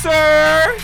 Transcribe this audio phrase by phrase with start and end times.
[0.00, 0.76] sir.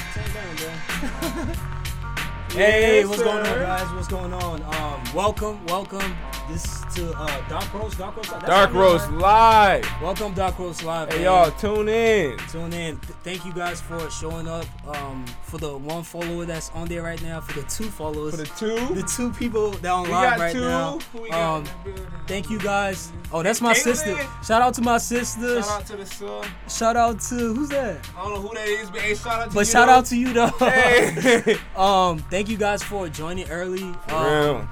[2.50, 3.92] Hey, Yes, what's going on, guys?
[3.92, 4.62] What's going on?
[4.62, 6.14] Um, welcome, welcome.
[6.48, 7.98] This to uh, Dark Roast.
[7.98, 8.30] Dark Roast.
[8.46, 9.80] Dark Roast right?
[9.82, 10.02] live.
[10.02, 11.08] Welcome, Dark Roast Live.
[11.08, 11.24] Hey man.
[11.24, 12.38] y'all, tune in.
[12.50, 12.98] Tune in.
[12.98, 14.64] Th- thank you guys for showing up.
[14.86, 17.40] Um, for the one follower that's on there right now.
[17.40, 18.30] For the two followers.
[18.30, 20.60] For the two, the two people that are on we live right two.
[20.60, 20.98] now.
[21.12, 21.70] Who we got Um, in the
[22.00, 22.06] building?
[22.28, 23.12] Thank you guys.
[23.32, 24.16] Oh, that's my sister.
[24.44, 25.62] Shout out to my sister.
[25.62, 26.46] Shout out to the son.
[26.68, 28.08] Shout out to who's that?
[28.16, 29.72] I don't know who that is, but hey, shout out to But you.
[29.72, 30.46] shout out to you though.
[30.60, 31.56] Hey.
[31.76, 33.92] um, thank you guys for joining early.
[34.06, 34.26] For Um,
[34.56, 34.68] real.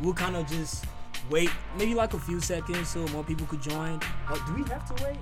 [0.00, 0.84] We'll kind of just
[1.30, 4.00] wait, maybe like a few seconds, so more people could join.
[4.28, 5.16] Uh, do we have to wait?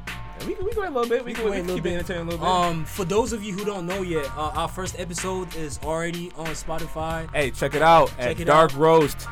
[0.47, 1.25] We can we can wait a little bit.
[1.25, 2.49] We, can, wait, we can keep it entertaining a little bit.
[2.49, 6.31] Um, for those of you who don't know yet, uh, our first episode is already
[6.37, 7.33] on Spotify.
[7.35, 8.79] hey, check it out check at it Dark out.
[8.79, 9.27] Roast.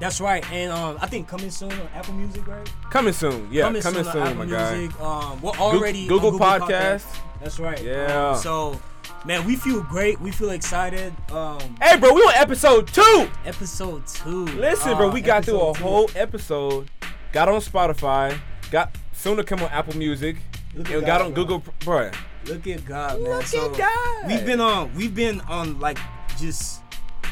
[0.00, 2.72] That's right, and um, I think coming soon on Apple Music, right?
[2.90, 3.48] Coming soon.
[3.52, 4.86] Yeah, coming, on soon, Apple my guy.
[4.98, 7.04] Um, we're already Google, on Google Podcast.
[7.40, 7.82] That's right.
[7.82, 8.30] Yeah.
[8.30, 8.80] Um, so,
[9.24, 10.20] man, we feel great.
[10.20, 11.12] We feel excited.
[11.32, 13.28] Um, Hey, bro, we on episode two.
[13.44, 14.44] episode two.
[14.46, 15.82] Listen, Uh, bro, we got through a two.
[15.82, 16.90] whole episode.
[17.32, 18.38] Got on Spotify.
[18.70, 20.36] Got soon to come on Apple Music.
[20.74, 21.44] Look at And got on bro.
[21.44, 22.10] Google, bro.
[22.46, 23.30] Look at God, man.
[23.36, 24.26] Look so at God.
[24.26, 24.94] We've been on.
[24.94, 25.98] We've been on like
[26.38, 26.80] just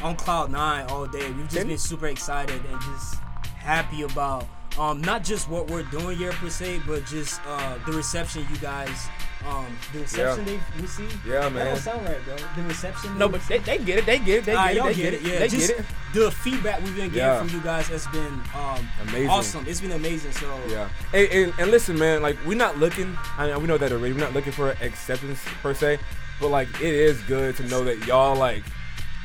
[0.03, 1.29] on cloud nine all day.
[1.31, 3.15] We've just Can- been super excited and just
[3.57, 4.45] happy about
[4.77, 8.57] um not just what we're doing here per se, but just uh the reception you
[8.57, 9.07] guys
[9.47, 11.25] um the reception they receive.
[11.25, 11.65] Yeah, That man.
[11.67, 12.35] don't sound right, bro.
[12.55, 13.17] The reception.
[13.17, 14.05] No, they but they, they get it.
[14.05, 14.45] They get it.
[14.45, 14.77] They Ah, get it.
[14.77, 15.21] y'all They get get it.
[15.25, 15.31] it.
[15.33, 15.85] Yeah, They just get it.
[16.13, 17.39] the feedback we've been getting Yeah.
[17.39, 19.29] from you guys has been um Amazing.
[19.29, 19.65] awesome.
[19.67, 20.31] It's been amazing.
[20.33, 20.89] So Yeah.
[21.13, 23.17] And, and, and listen, man, like we're not looking.
[23.37, 24.13] I mean, we know that already.
[24.13, 25.99] We're not looking for acceptance per se,
[26.41, 28.63] but like it is good to know that y'all like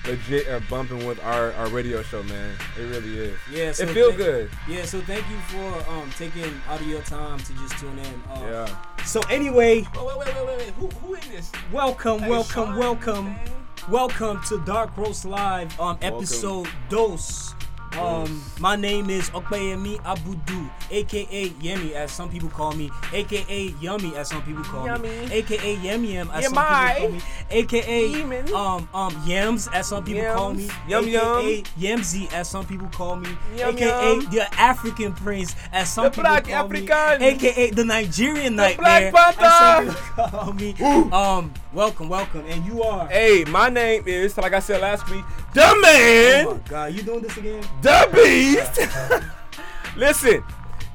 [0.07, 2.55] legit are bumping with our, our radio show, man.
[2.79, 3.39] It really is.
[3.51, 4.51] yeah, so it feels good.
[4.69, 8.23] Yeah, so thank you for um taking out of your time to just tune in.
[8.33, 8.77] Um, Yeah.
[9.07, 10.69] So anyway, wait, wait, wait, wait, wait.
[10.79, 11.53] Who who in this?
[11.73, 13.39] welcome, Hey, welcome, Sean, welcome, man.
[13.91, 17.55] welcome to Dark Roast Live, um, episode dos.
[17.99, 24.17] Um, my name is Okpeyemi Abudu, aka Yemi, as some people call me, aka Yummy,
[24.17, 26.65] as some people call me, aka Yem Yem, as some people
[26.99, 28.53] call me, aka Yemen.
[28.53, 30.69] um um Yams, as some people call me.
[30.89, 34.21] Yum, aka Yemzi, as some people call me, Yum, aka yum.
[34.31, 36.89] the African Prince, as some The people Black call me,
[37.21, 39.45] aka the Nigerian Black Nightmare, Panther.
[39.45, 40.75] as some people call me.
[41.13, 43.07] Um, welcome, welcome, and you are.
[43.07, 46.47] Hey, my name is, like I said last week, the man.
[46.49, 47.63] Oh my God, you doing this again?
[47.85, 49.97] The beast.
[49.97, 50.43] Listen,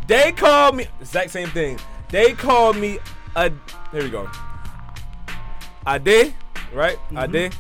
[0.08, 1.80] they call me exact same thing.
[2.10, 3.00] They call me
[3.36, 3.52] a.
[3.92, 4.30] Here we go.
[5.88, 6.34] Ade,
[6.74, 6.98] right?
[7.12, 7.36] Mm-hmm.
[7.36, 7.54] Ade.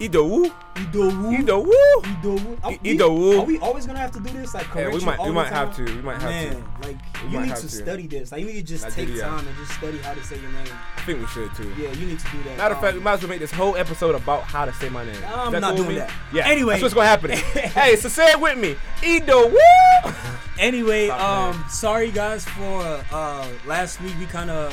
[0.00, 0.50] Idowu.
[0.74, 1.30] Idowu.
[1.38, 1.72] Idowu.
[2.02, 2.58] Idowu.
[2.64, 3.38] Are we- Idowu.
[3.40, 4.52] Are we always gonna have to do this?
[4.54, 5.84] Like Yeah, we might all we might have to.
[5.84, 6.88] We might have Man, to.
[6.88, 7.68] like We you need to, to.
[7.68, 8.32] study this.
[8.32, 10.66] Like you need to just take time and just study how to say your name.
[10.96, 11.72] I think we should too.
[11.80, 12.58] Yeah, you need to do that.
[12.58, 14.72] Matter of fact, we Um, might as well make this whole episode about how to
[14.74, 15.16] say my name.
[15.32, 15.94] I'm not cool doing me?
[15.96, 16.10] that.
[16.32, 16.48] Yeah.
[16.48, 16.72] Anyway.
[16.72, 17.30] that's what's gonna happen.
[17.78, 18.74] hey, so say it with me.
[19.00, 19.54] Idowu.
[20.58, 22.80] Anyway, Stop um, sorry guys for
[23.12, 24.14] uh last week.
[24.18, 24.72] We kind of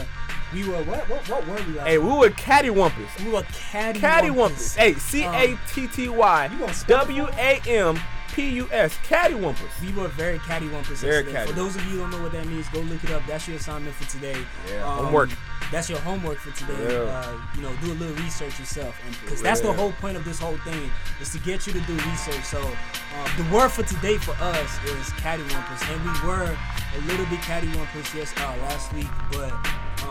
[0.54, 3.24] we were what what what were we hey, we were cattywampus.
[3.24, 4.76] we were caddy Cattywampus.
[4.76, 8.00] Hey, C A T T Y You gonna spell it W A M
[8.34, 8.98] P U S.
[9.08, 9.82] Cattywampus.
[9.82, 11.48] We were very cattywampus Very yesterday.
[11.48, 13.22] For those of you who don't know what that means, go look it up.
[13.28, 14.38] That's your assignment for today.
[14.70, 15.30] Yeah, homework.
[15.72, 16.96] That's your homework for today.
[16.96, 17.12] Yeah.
[17.12, 20.26] Uh, you know, do a little research yourself, and because that's the whole point of
[20.26, 20.90] this whole thing
[21.22, 22.44] is to get you to do research.
[22.44, 26.58] So, uh, the word for today for us is cattywampus, and we were
[26.98, 29.54] a little bit cattywampus yes uh, last week, but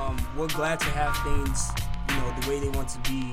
[0.00, 1.70] um, we're glad to have things,
[2.08, 3.32] you know, the way they want to be,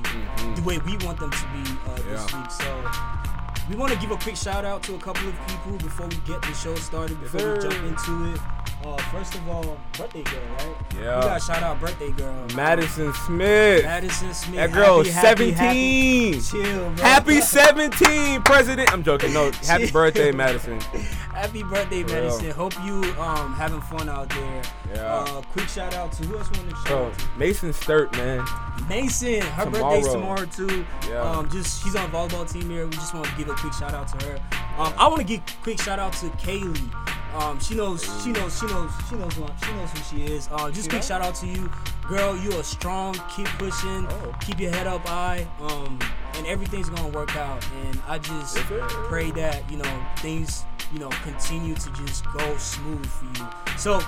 [0.54, 2.36] the way we want them to be uh, this Mm-hmm.
[2.36, 2.42] Yeah.
[2.42, 2.50] week.
[2.50, 3.28] So.
[3.68, 6.16] We want to give a quick shout out to a couple of people before we
[6.26, 8.40] get the show started, before we jump into it.
[8.84, 10.76] Uh, first of all, birthday girl, right?
[10.94, 11.16] Yeah.
[11.16, 12.46] We got to shout out birthday girl.
[12.54, 13.84] Madison Smith.
[13.84, 14.54] Madison Smith.
[14.56, 16.34] That girl Happy, happy, 17.
[16.34, 17.04] Happy, chill, bro.
[17.04, 18.92] Happy 17, President.
[18.92, 19.32] I'm joking.
[19.34, 20.78] No, happy birthday, Madison.
[20.80, 22.44] Happy birthday, For Madison.
[22.46, 22.54] real.
[22.54, 24.62] Hope you um having fun out there.
[24.94, 25.02] Yeah.
[25.14, 27.26] Uh, quick shout out to who else want to shout Bro, out to?
[27.38, 28.44] Mason Sturt, man.
[28.88, 29.40] Mason.
[29.42, 30.46] Her birthday's Tomorrow.
[30.46, 30.86] tomorrow too.
[31.08, 31.20] Yeah.
[31.22, 32.86] Um, just she's on volleyball team here.
[32.86, 34.36] We just want to give a quick shout out to her.
[34.78, 36.90] Um, I want to give quick shout out to Kaylee.
[37.34, 40.48] Um, she knows, she knows, she knows, she knows, who, she knows who she is.
[40.50, 41.70] Uh, just quick shout out to you,
[42.08, 42.36] girl.
[42.36, 43.14] You are strong.
[43.34, 44.06] Keep pushing.
[44.08, 44.34] Oh.
[44.40, 45.46] Keep your head up high.
[45.60, 45.98] Um,
[46.34, 47.64] and everything's gonna work out.
[47.84, 53.06] And I just pray that you know things, you know, continue to just go smooth
[53.06, 53.48] for you.
[53.76, 54.00] So,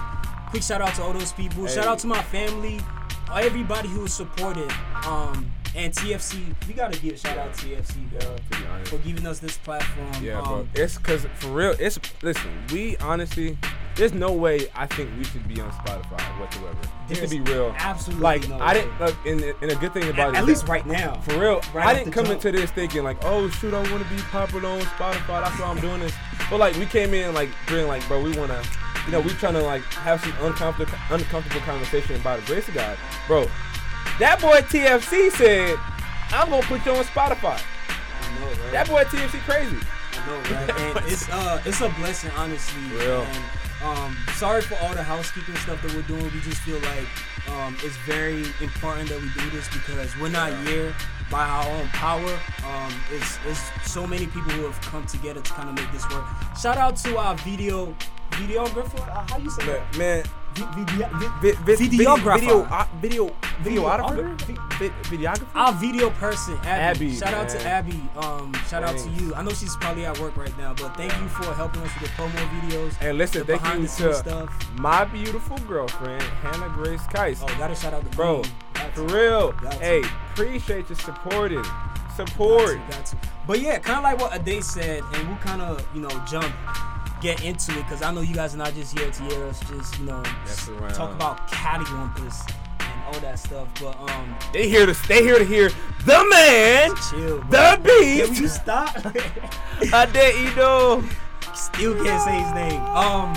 [0.49, 1.67] quick shout out to all those people.
[1.67, 2.81] Shout out to my family,
[3.35, 4.71] everybody who was supported.
[5.05, 8.37] Um, and TFC, we gotta give a shout out to TFC, bro,
[8.83, 10.25] To for giving us this platform.
[10.25, 10.67] Yeah, um, bro.
[10.75, 11.75] It's cause for real.
[11.79, 12.51] It's listen.
[12.73, 13.57] We honestly,
[13.95, 16.77] there's no way I think we should be on Spotify whatsoever.
[17.09, 18.99] Just to be real, absolutely like no I didn't.
[19.01, 21.21] Look, and, and a good thing about At, it, at least right now.
[21.21, 22.45] for real, Right I didn't come jump.
[22.45, 25.43] into this thinking like, oh shoot, I want to be popular on Spotify.
[25.45, 26.15] That's why I'm doing this.
[26.49, 28.61] But like, we came in like being like, bro, we wanna,
[29.07, 32.75] you know, we trying to like have some uncomfortable, uncomfortable conversation about the grace of
[32.75, 32.97] God,
[33.29, 33.47] bro.
[34.21, 35.79] That boy TFC said,
[36.31, 37.59] I'm gonna put you on Spotify.
[37.59, 38.73] I know, right?
[38.73, 39.79] That boy TFC crazy.
[40.13, 40.79] I know, right?
[40.79, 42.83] And it's uh, it's a blessing, honestly.
[42.99, 43.23] Real.
[43.23, 43.45] And
[43.83, 46.23] um, sorry for all the housekeeping stuff that we're doing.
[46.23, 47.09] We just feel like
[47.49, 50.95] um, it's very important that we do this because we're not here
[51.31, 52.39] by our own power.
[52.67, 56.07] Um, it's it's so many people who have come together to kind of make this
[56.11, 56.27] work.
[56.61, 57.97] Shout out to our video
[58.33, 59.01] videographer.
[59.09, 59.97] Uh, how you say that?
[59.99, 60.25] Man,
[60.55, 61.09] Vi- video-
[61.41, 62.41] vi- vi- vi- Videographer.
[62.41, 63.31] video, uh, video,
[63.63, 64.37] Videographer?
[64.37, 65.47] videographer, Vi- videographer.
[65.55, 67.07] Our video person, Abby.
[67.07, 67.65] Abby, shout out to.
[67.65, 68.01] Abby.
[68.17, 69.33] Um, shout out to you.
[69.37, 72.11] I know she's probably at work right now, but thank you for helping us with
[72.11, 72.95] the promo videos.
[73.01, 74.51] And listen, the thank behind you to stuff.
[74.77, 77.41] my beautiful girlfriend, Hannah Grace Kais.
[77.43, 78.91] Oh, gotta shout out to Bro, Queen.
[78.95, 79.53] For real.
[79.53, 79.79] Got to.
[79.79, 81.63] Hey, appreciate you supporting.
[81.63, 82.71] Got Support.
[82.91, 83.17] to, got to.
[83.47, 86.53] But yeah, kind of like what Ade said, and we'll kind of you know jump,
[87.21, 89.61] get into it because I know you guys are not just here to hear us
[89.69, 90.23] just you know
[90.69, 90.95] around.
[90.95, 92.51] talk about cattywampus
[92.81, 93.69] and all that stuff.
[93.81, 95.71] But um, They here to they here to hear
[96.07, 97.39] the man, chill.
[97.43, 97.77] Bro.
[97.83, 98.95] the Can you stop?
[99.93, 101.05] I dare you know.
[101.55, 102.81] Still can't say his name.
[102.97, 103.37] Um,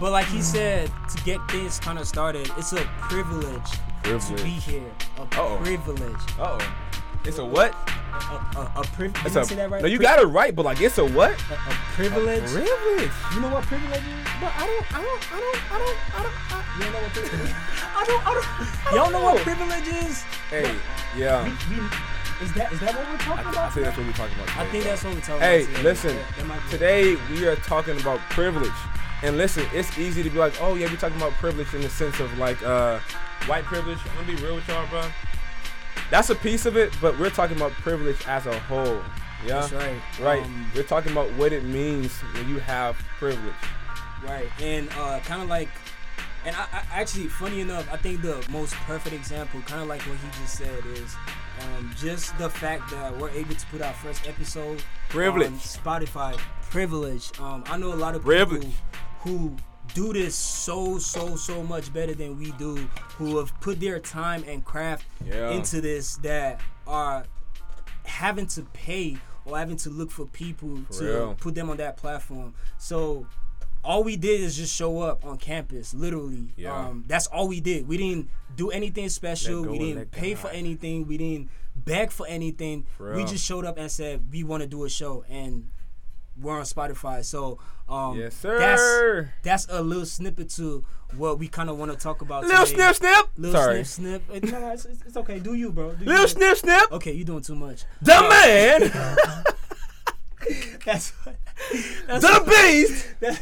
[0.00, 3.70] but like he said, to get things kind of started, it's a privilege,
[4.04, 4.90] to be here.
[5.18, 5.58] A Uh-oh.
[5.62, 6.16] privilege.
[6.38, 6.58] Oh.
[7.24, 7.72] It's a what?
[8.12, 9.24] A, a, a privilege.
[9.26, 9.80] It's a that right?
[9.82, 9.88] no.
[9.88, 11.30] You got it right, but like it's a what?
[11.30, 11.58] a, a
[11.94, 12.42] privilege.
[12.50, 13.10] Privilege.
[13.34, 14.26] You know what privilege is?
[14.40, 14.94] But I don't.
[14.94, 15.32] I don't.
[15.32, 15.72] I don't.
[15.72, 15.98] I don't.
[16.14, 16.52] I don't.
[16.52, 17.54] I, You don't know what privilege is?
[17.96, 18.26] I don't.
[18.26, 18.94] I don't.
[18.96, 20.22] Y'all know what privilege is?
[20.50, 20.74] hey.
[21.16, 21.44] Yeah.
[21.44, 21.82] We, we,
[22.42, 24.56] is that is that what we're talking I, I think that's what we're talking about.
[24.56, 25.76] I think that's what we're talking Hey, about.
[25.76, 25.82] today.
[25.82, 26.16] listen.
[26.16, 28.72] That- that might be- Today we are talking about privilege.
[29.22, 31.88] And listen, it's easy to be like, oh yeah, we're talking about privilege in the
[31.88, 32.98] sense of like uh
[33.46, 33.98] white privilege.
[34.10, 35.02] I'm gonna be real with y'all, bro.
[36.10, 39.00] That's a piece of it, but we're talking about privilege as a whole.
[39.46, 39.60] Yeah.
[39.60, 40.00] That's right.
[40.20, 40.42] Right.
[40.44, 43.54] Um, we're talking about what it means when you have privilege.
[44.24, 45.68] Right, and uh, kind of like,
[46.44, 50.00] and I, I actually, funny enough, I think the most perfect example, kind of like
[50.02, 51.16] what he just said, is
[51.60, 55.48] um, just the fact that we're able to put our first episode Privilege.
[55.48, 56.38] on Spotify.
[56.70, 57.32] Privilege.
[57.40, 58.62] Um, I know a lot of Privilege.
[58.62, 58.74] people
[59.20, 59.56] who
[59.94, 62.76] do this so so so much better than we do,
[63.16, 65.50] who have put their time and craft Yeah.
[65.50, 67.24] into this that are
[68.04, 71.34] having to pay or having to look for people to real.
[71.38, 72.54] put them on that platform.
[72.78, 73.26] So
[73.84, 76.48] all we did is just show up on campus, literally.
[76.56, 76.74] Yeah.
[76.76, 77.88] Um, that's all we did.
[77.88, 79.62] We didn't do anything special.
[79.62, 81.06] We didn't pay for anything.
[81.08, 82.86] We didn't beg for anything.
[82.96, 85.70] For we just showed up and said we want to do a show, and
[86.40, 87.24] we're on Spotify.
[87.24, 87.58] So
[87.92, 89.32] um, Yes, sir.
[89.42, 90.84] that's a little snippet to
[91.16, 92.44] what we kind of want to talk about.
[92.44, 92.76] Little today.
[92.76, 93.28] snip snip.
[93.36, 93.84] Little Sorry.
[93.84, 94.44] snip snip.
[94.44, 95.38] Uh, No, it's, it's, okay.
[95.38, 95.92] Do you, bro?
[95.94, 96.90] Do Little snip snip.
[96.92, 97.84] Okay, you doing too much.
[98.00, 98.80] The Uh, man.
[100.84, 101.36] That's what,
[102.08, 103.06] that's the what- beast.
[103.20, 103.40] that-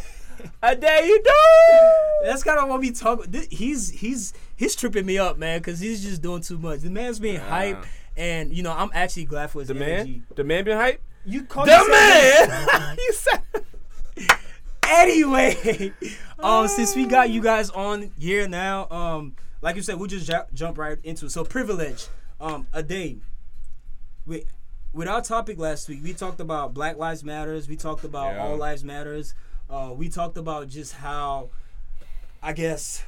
[0.63, 2.29] I dare you do.
[2.29, 3.27] That's kind of what we talk.
[3.51, 6.81] He's he's he's tripping me up, man, because he's just doing too much.
[6.81, 7.85] The man's being hype,
[8.17, 10.11] and you know I'm actually glad for his The energy.
[10.13, 10.27] man.
[10.35, 11.03] The man being hype.
[11.27, 12.97] You call The man.
[12.99, 13.41] you said.
[14.91, 15.93] Anyway.
[16.39, 20.27] um, since we got you guys on here now, um, like you said, we'll just
[20.27, 21.31] ju- jump right into it.
[21.33, 22.07] So privilege,
[22.41, 23.19] um, a day.
[24.27, 24.45] With
[24.93, 27.69] with our topic last week, we talked about Black Lives Matters.
[27.69, 28.43] We talked about Yeah.
[28.45, 29.35] All Lives Matters.
[29.69, 31.51] Uh, we talked about just how,
[32.43, 33.05] I guess,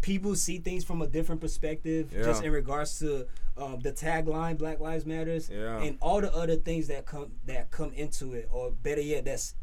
[0.00, 4.78] people see things from a different perspective, just in regards to um, the tagline Black
[4.78, 5.80] Lives Matters Yeah.
[5.82, 9.54] and all the other things that come that come into it, or better yet, that's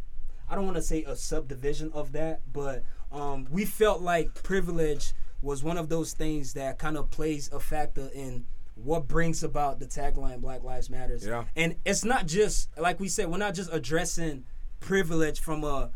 [0.50, 5.14] I don't want to say a subdivision of that, but um, we felt like privilege
[5.42, 9.80] was one of those things that kind of plays a factor in what brings about
[9.80, 11.26] the tagline Black Lives Matters.
[11.26, 11.46] Yeah.
[11.56, 14.46] And it's not just like we said, we're not just addressing
[14.80, 15.92] privilege from a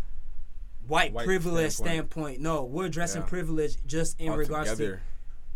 [0.87, 2.35] white, White privilege standpoint.
[2.37, 2.41] standpoint.
[2.41, 3.27] No, we're addressing Yeah.
[3.27, 4.99] privilege just in regards to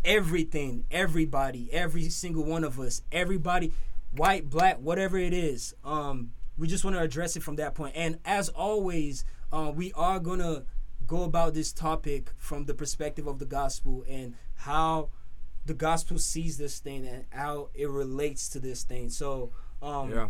[0.06, 3.74] everything, everybody, every single one of us, everybody,
[4.16, 5.74] white, black, whatever it is.
[5.84, 7.94] Um, we just want to address it from that point.
[7.96, 10.64] And as always, uh, we are gonna
[11.06, 15.10] go about this topic from the perspective of the gospel and how
[15.66, 19.10] the gospel sees this thing and how it relates to this thing.
[19.10, 20.30] So, um, Yeah.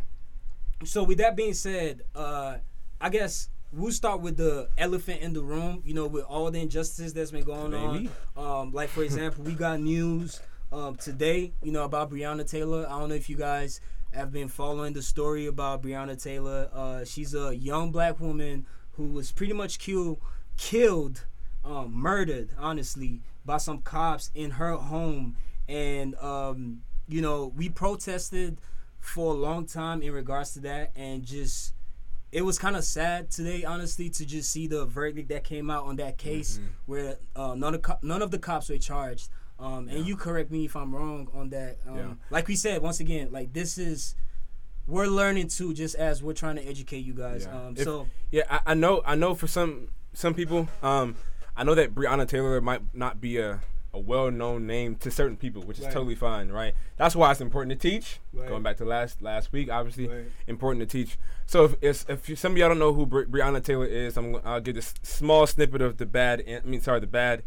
[0.83, 2.57] so with that being said, uh,
[2.99, 5.81] I guess we'll start with the elephant in the room.
[5.85, 8.09] You know, with all the injustices that's been going Maybe.
[8.35, 8.61] on.
[8.61, 10.41] Um, like for example, we got news
[10.71, 11.53] um, today.
[11.63, 12.85] You know about Breonna Taylor.
[12.87, 13.79] I don't know if you guys
[14.13, 16.69] have been following the story about Breonna Taylor.
[16.73, 20.19] Uh, she's a young black woman who was pretty much killed
[20.57, 21.25] killed,
[21.63, 25.35] um, murdered, honestly, by some cops in her home,
[25.67, 28.57] and um, you know we protested
[28.99, 31.73] for a long time in regards to that, and just
[32.31, 35.85] it was kind of sad today, honestly, to just see the verdict that came out
[35.85, 36.67] on that case Mm-hmm.
[36.87, 39.29] where uh, none of co- none of the cops were charged.
[39.59, 41.77] Um, and you correct me if I'm wrong on that.
[41.87, 42.13] Um, Yeah.
[42.29, 44.15] Like we said, once again, like this is
[44.85, 47.45] we're learning too, just as we're trying to educate you guys.
[47.49, 47.65] Yeah.
[47.67, 49.01] Um, If- so Yeah, I, I know.
[49.05, 51.15] I know for some some people, um,
[51.55, 53.61] I know that Breonna Taylor might not be a,
[53.93, 56.73] a well known name to certain people, which is totally fine, right?
[56.97, 58.19] That's why it's important to teach.
[58.33, 58.47] Right.
[58.47, 60.25] Going back to last last week, obviously Right.
[60.45, 61.17] important to teach.
[61.47, 64.15] So if if, if you, some of y'all don't know who Bre- Breonna Taylor is,
[64.17, 66.41] I'm I'll give this small snippet of the bad.
[66.41, 67.43] And, I mean, sorry, the bad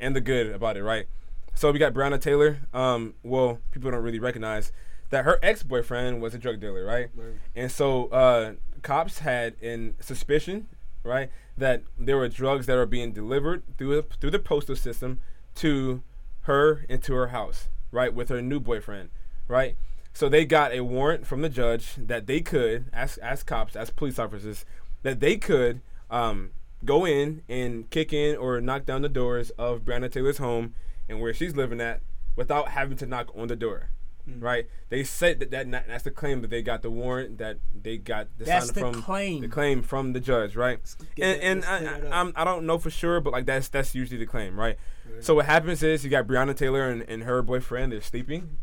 [0.00, 1.06] and the good about it, right?
[1.54, 2.58] So we got Breonna Taylor.
[2.72, 4.72] Um, well, people don't really recognize
[5.10, 7.10] that her ex boyfriend was a drug dealer, right?
[7.14, 7.34] Right.
[7.54, 10.68] And so uh, cops had in suspicion,
[11.04, 15.20] right, that there were drugs that are being delivered through the, through the postal system
[15.56, 16.02] to
[16.42, 19.10] her into her house, right, with her new boyfriend,
[19.48, 19.76] right.
[20.14, 23.90] So they got a warrant from the judge that they could, as as cops, as
[23.90, 24.64] police officers,
[25.02, 25.80] that they could
[26.10, 26.50] um,
[26.84, 30.74] go in and kick in or knock down the doors of Breonna Taylor's home
[31.08, 32.00] and where she's living at
[32.36, 33.90] without having to knock on the door.
[34.28, 34.40] Mm.
[34.40, 34.68] Right?
[34.88, 38.28] They said that, that that's the claim that they got the warrant that they got
[38.38, 39.40] the That's sign the from claim.
[39.40, 40.78] the claim from the judge, right?
[41.20, 42.12] And that- and I, clear that up.
[42.12, 44.78] I, I'm I don't know for sure, but like that's that's usually the claim, right?
[45.20, 47.92] So what happens is you got Breonna Taylor and, and her boyfriend.
[47.92, 48.58] They're sleeping,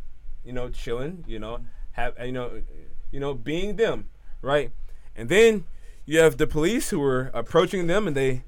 [0.45, 1.59] you know, chilling, you know,
[1.91, 2.61] have you know,
[3.11, 4.07] you know, being them,
[4.41, 4.71] right?
[5.15, 5.65] And then
[6.05, 8.43] you have the police who are approaching them, and they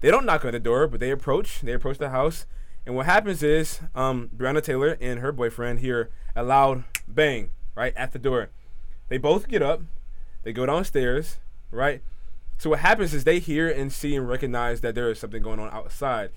[0.00, 1.60] they don't knock on the door, but they approach.
[1.60, 2.46] They approach the house,
[2.84, 7.94] and what happens is um, Breonna Taylor and her boyfriend hear a loud bang right
[7.96, 8.50] at the door.
[9.08, 9.82] They both get up.
[10.42, 11.36] They go downstairs,
[11.70, 12.02] right?
[12.58, 15.60] So what happens is they hear and see and recognize that there is something going
[15.60, 16.30] on outside.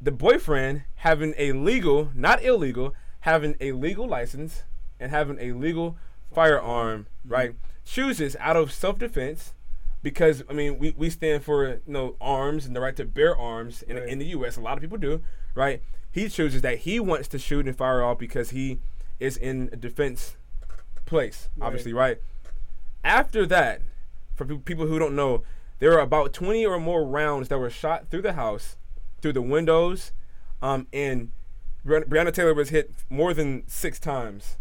[0.00, 4.62] The boyfriend having a legal, not illegal, having a legal license
[5.00, 5.96] and having a legal
[6.32, 7.54] firearm, right?
[7.84, 9.54] Chooses out of self-defense
[10.02, 13.36] because I mean we, we stand for you know arms and the right to bear
[13.36, 14.08] arms in, Right.
[14.08, 14.56] in the U.S.
[14.56, 15.22] A lot of people do,
[15.54, 15.82] right?
[16.10, 18.78] He chooses that he wants to shoot and fire off because he
[19.20, 20.36] is in a defense
[21.04, 22.18] place, obviously, right?
[23.04, 23.82] After that,
[24.34, 25.42] for pe- people who don't know,
[25.78, 28.76] there are about 20 or more rounds that were shot through the house,
[29.20, 30.12] through the windows,
[30.62, 31.30] um, and
[31.84, 34.56] Bre- Breonna Taylor was hit more than six times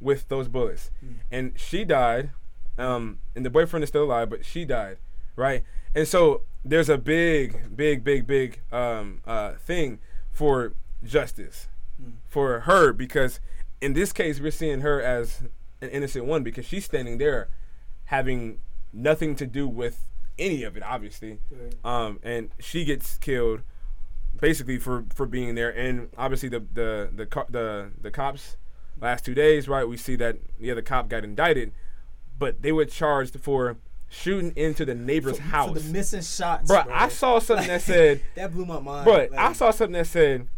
[0.00, 0.90] with those bullets,
[1.30, 2.30] and she died.
[2.78, 4.98] Um, and the boyfriend is still alive, but she died,
[5.36, 5.64] right?
[5.94, 9.98] And so there's a big, big, big, big um, uh, thing
[10.32, 10.72] for
[11.04, 11.68] justice
[12.28, 13.40] for her because
[13.80, 15.42] in this case we're seeing her as
[15.80, 17.48] an innocent one because she's standing there
[18.06, 18.60] having
[18.92, 20.08] nothing to do with
[20.38, 21.74] any of it obviously Right.
[21.84, 23.62] um, and she gets killed
[24.40, 28.56] basically for for being there and obviously the the the co- the, the cops
[29.00, 31.72] last two days right we see that yeah the cop got indicted
[32.38, 33.76] but they were charged for
[34.08, 36.94] shooting into the neighbor's house For the missing shots, Bruh, bro.
[36.94, 39.04] I saw something that said that blew my mind.
[39.04, 40.48] but like, I saw something that said,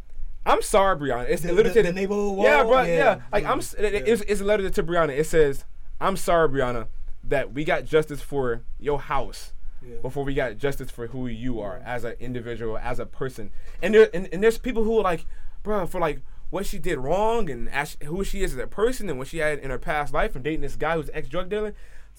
[0.47, 2.83] "I'm sorry, Breonna." It's The- a letter the- to the neighborhood Yeah, bro.
[2.83, 2.97] Yeah.
[2.97, 3.59] Yeah, like I'm.
[3.59, 5.11] S- It's, it's a letter to Breonna.
[5.17, 5.65] It says,
[6.01, 6.87] "I'm sorry, Breonna,
[7.25, 9.97] that we got justice for your house." Yeah.
[10.03, 13.51] Before we got justice for who you are as an individual, as a person,
[13.83, 15.25] and there and, and there's people who are like,
[15.63, 16.21] bro, for like
[16.51, 19.39] what she did wrong and as, who she is as a person and what she
[19.39, 21.75] had in her past life and dating this guy who's ex drug dealer.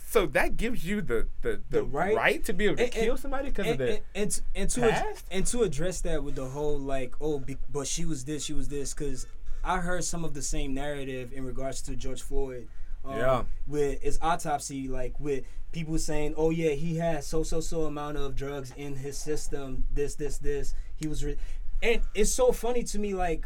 [0.09, 2.43] So that gives you the the, the, The right- right?
[2.45, 4.01] to be able to and- kill somebody because of and, that.
[4.15, 7.87] and, and, to- ad- and to address that with the whole like oh be, but
[7.87, 9.27] she was this she was this because
[9.63, 12.67] I heard some of the same narrative in regards to George Floyd.
[13.05, 13.43] Um, Yeah.
[13.67, 18.17] With his autopsy, like with people saying, "Oh yeah, he had so so so amount
[18.17, 19.85] of drugs in his system.
[19.93, 20.73] This this this.
[20.97, 21.37] He was," re-.
[21.81, 23.45] and it's so funny to me, like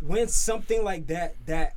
[0.00, 1.74] when something like that that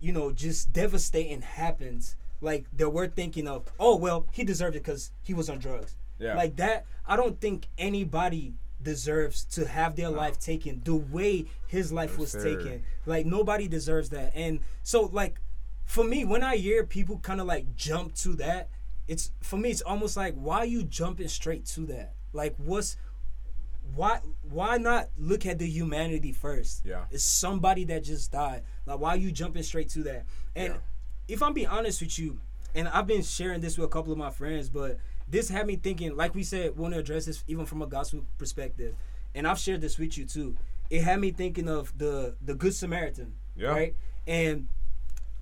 [0.00, 4.82] you know just devastating happens like that we're thinking of oh well he deserved it
[4.82, 5.94] because he was on drugs.
[6.18, 6.34] Yeah.
[6.36, 8.52] like that i don't think anybody
[8.82, 12.42] deserves to have their life taken the way his life No, was sir.
[12.42, 12.82] taken.
[13.06, 14.32] Like nobody deserves that.
[14.34, 15.38] And so like
[15.84, 18.68] for me when i hear people kind of like jump to that
[19.08, 22.14] it's for me it's almost like why are you jumping straight to that?
[22.32, 22.96] Like what's
[23.94, 26.82] why why not look at the humanity first?
[26.84, 27.04] Yeah.
[27.10, 28.62] It's somebody that just died.
[28.86, 30.26] Like why are you jumping straight to that?
[30.56, 30.80] And Yeah.
[31.28, 32.40] if I'm being honest with you,
[32.74, 35.76] and I've been sharing this with a couple of my friends, but this had me
[35.76, 38.94] thinking, like we said, we want to address this even from a gospel perspective.
[39.34, 40.56] And I've shared this with you too.
[40.88, 43.34] It had me thinking of the the Good Samaritan.
[43.56, 43.68] Yeah.
[43.68, 43.96] Right?
[44.26, 44.68] And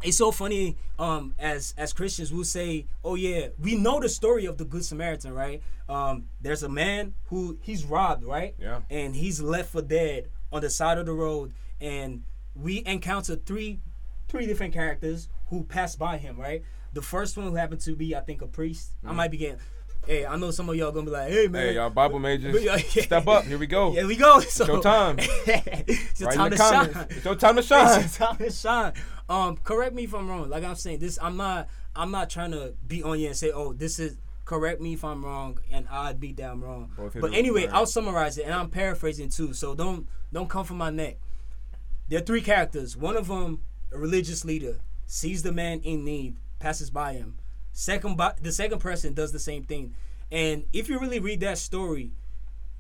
[0.02, 4.44] it's so funny um as as christians we'll say oh yeah we know the story
[4.46, 8.80] of the good samaritan right um there's a man who he's robbed right Yeah.
[8.90, 12.22] and he's left for dead on the side of the road and
[12.54, 13.80] we encounter three
[14.28, 16.62] three different characters who pass by him right
[16.92, 19.58] the first one who happened to be i think a priest i might be getting
[20.06, 22.56] hey i know some of y'all gonna be like hey man Hey, y'all Bible majors,
[23.04, 23.44] step up.
[23.44, 23.92] Here we go.
[23.94, 25.16] yeah we go so your time.
[25.18, 26.94] it's your Right time to comments.
[26.94, 28.00] shine It's your time to shine.
[28.04, 28.92] it's your time to shine.
[29.28, 30.48] Um, correct me if I'm wrong.
[30.48, 33.50] Like I'm saying, this I'm not I'm not trying to be on you and say,
[33.50, 36.90] oh, this is correct me if I'm wrong, and I'd be damn wrong.
[36.96, 37.66] But anyway.
[37.66, 39.52] I'll summarize it, and I'm paraphrasing too.
[39.52, 41.18] So don't don't come for my neck.
[42.08, 42.96] There are three characters.
[42.96, 43.60] One of them,
[43.92, 47.36] a religious leader, sees the man in need, passes by him.
[47.72, 49.94] Second, by, the second person does the same thing.
[50.32, 52.12] And if you really read that story,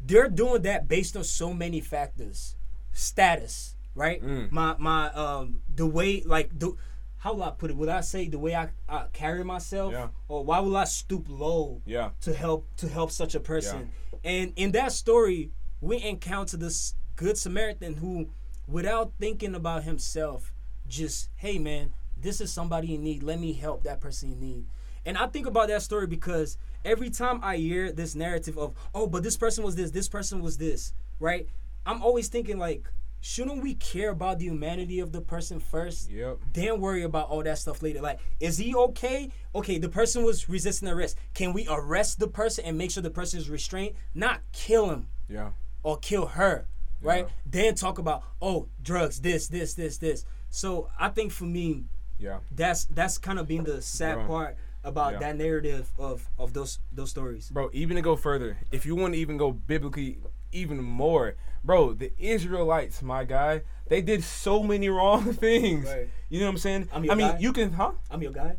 [0.00, 2.56] they're doing that based on so many factors
[2.92, 4.22] status right?
[4.22, 4.50] Mm.
[4.52, 6.72] my my um the way like the
[7.18, 7.76] how will i put it?
[7.76, 9.92] Would i say the way i, I carry myself?
[9.92, 10.08] Yeah.
[10.28, 12.10] or why will i stoop low Yeah.
[12.22, 13.90] to help to help such a person?
[14.24, 15.50] And in that story
[15.80, 18.30] we encounter this good samaritan who
[18.66, 20.52] without thinking about himself
[20.86, 23.22] just hey man this is somebody in need.
[23.22, 24.66] Let me help that person in need.
[25.06, 29.06] And i think about that story because every time i hear this narrative of oh
[29.08, 31.48] but this person was this this person was this right?
[31.84, 32.88] I'm always thinking like
[33.20, 36.38] shouldn't we care about the humanity of the person first Yep.
[36.52, 38.00] then worry about all that stuff later.
[38.00, 39.30] Like, is he okay?
[39.54, 41.16] Okay, the person was resisting arrest.
[41.34, 43.94] Can we arrest the person and make sure the person is restrained?
[44.14, 45.50] Not kill him Yeah.
[45.82, 46.66] or kill her,
[47.02, 47.26] right?
[47.26, 47.32] Yeah.
[47.46, 50.24] Then talk about oh drugs, this, this, this, this.
[50.50, 51.84] So I think for me,
[52.18, 52.38] Yeah.
[52.54, 54.26] that's that's kind of been the sad Bro.
[54.26, 55.18] part about Yeah.
[55.18, 57.50] that narrative of of those those stories.
[57.50, 60.18] Bro, even to go further, if you want to even go biblically
[60.52, 61.34] even more,
[61.64, 65.86] bro, the Israelites, my guy, they did so many wrong things.
[65.86, 66.08] Right.
[66.28, 66.88] You know what I'm saying?
[66.92, 67.38] I'm I mean, guy.
[67.38, 67.92] you can, huh?
[68.10, 68.56] I'm your guy.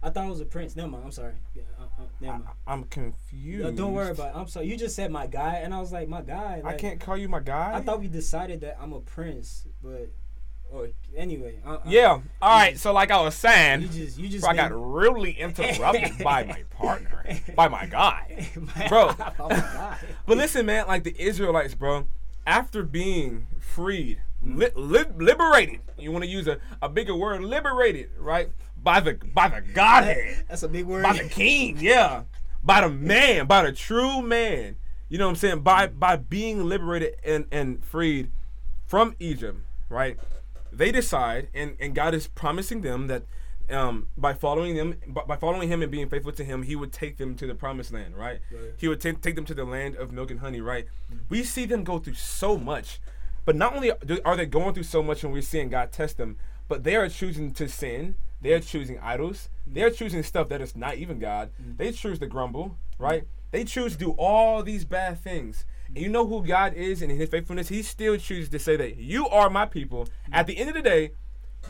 [0.00, 0.76] I thought it was a prince.
[0.76, 1.04] Never mind.
[1.04, 1.34] I'm sorry.
[1.54, 2.48] Yeah, uh, uh, never mind.
[2.66, 3.64] I'm confused.
[3.64, 4.38] No, don't worry about it.
[4.38, 4.66] I'm sorry.
[4.66, 6.62] You just said my guy, and I was like, my guy.
[6.64, 7.72] I can't call you my guy.
[7.74, 10.10] I thought we decided that I'm a prince, but
[10.72, 11.58] or anyway.
[11.64, 12.20] I, I, Yeah.
[12.42, 12.78] All right.
[12.78, 14.42] So, like I was saying, You just you just.
[14.42, 18.48] bro, I got really interrupted by my partner, by my guy.
[18.88, 19.10] Bro.
[19.40, 19.98] oh my god.
[20.26, 22.06] But listen, man, like the Israelites, bro,
[22.46, 28.10] after being freed, li- li- liberated, you want to use a, a bigger word, liberated,
[28.18, 28.50] right?
[28.82, 31.02] By the by the Godhead, That's a big word.
[31.02, 32.22] by the King, yeah,
[32.62, 34.76] by the man, by the true man.
[35.08, 35.60] You know what I'm saying?
[35.60, 38.30] By by being liberated and and freed
[38.86, 40.16] from Egypt, right?
[40.78, 43.24] They decide, and and God is promising them that.
[43.70, 47.18] Um, by following them, by, following him and being faithful to him, he would take
[47.18, 48.40] them to the promised land, right?
[48.50, 48.72] Right.
[48.78, 50.86] He would take take them to the land of milk and honey, right?
[50.86, 51.24] Mm-hmm.
[51.28, 52.98] We see them go through so much,
[53.44, 53.92] but not only
[54.24, 57.10] are they going through so much, and we're seeing God test them, but they are
[57.10, 58.14] choosing to sin.
[58.40, 59.50] They are choosing idols.
[59.50, 59.74] Mm-hmm.
[59.74, 61.50] They are choosing stuff that is not even God.
[61.60, 61.76] Mm-hmm.
[61.76, 63.24] They choose to grumble, right?
[63.50, 65.66] They choose to do all these bad things.
[65.88, 67.68] And you know who God is and His faithfulness.
[67.68, 70.08] He still chooses to say that you are my people.
[70.32, 71.12] At the end of the day,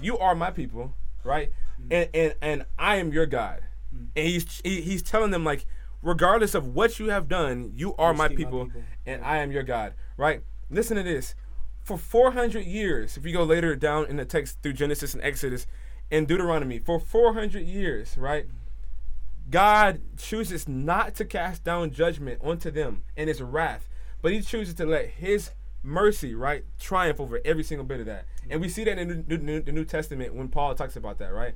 [0.01, 1.51] you are my people, right?
[1.81, 1.87] Mm.
[1.91, 3.63] And and and I am your God.
[3.95, 4.09] Mm.
[4.17, 5.67] And he's he, he's telling them like,
[6.03, 8.83] regardless of what you have done, you are my still my people, people.
[9.07, 10.43] and I am your God, right?
[10.71, 11.35] Listen to this.
[11.83, 15.67] For 400 years, if you go later down in the text through Genesis and Exodus
[16.11, 18.47] and Deuteronomy, for 400 years, right?
[18.47, 18.53] Mm.
[19.51, 23.89] God chooses not to cast down judgment onto them and his wrath,
[24.23, 25.51] but he chooses to let his
[25.83, 28.25] mercy, right, triumph over every single bit of that.
[28.51, 31.19] And we see that in the New, New- the New Testament when Paul talks about
[31.19, 31.55] that, right?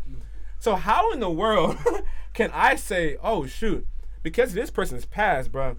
[0.58, 1.76] So how in the world
[2.34, 3.86] can I say, oh shoot,
[4.22, 5.76] because this person's past, bro?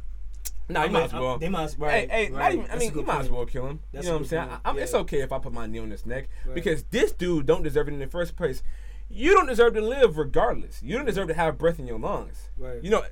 [0.70, 1.38] Nah, you might as well.
[1.38, 1.90] They might as well.
[1.92, 2.54] Hey, hey, not right.
[2.56, 3.80] even, I mean, you good might as well kill him.
[3.92, 4.50] That's you know what I'm saying?
[4.50, 6.56] I, I'm, It's okay if I put my knee on his neck Right.
[6.56, 8.64] because this dude don't deserve it in the first place.
[9.10, 10.82] You don't deserve to live regardless.
[10.82, 12.50] You don't deserve to have breath in your lungs.
[12.58, 12.82] Right.
[12.84, 13.04] You know,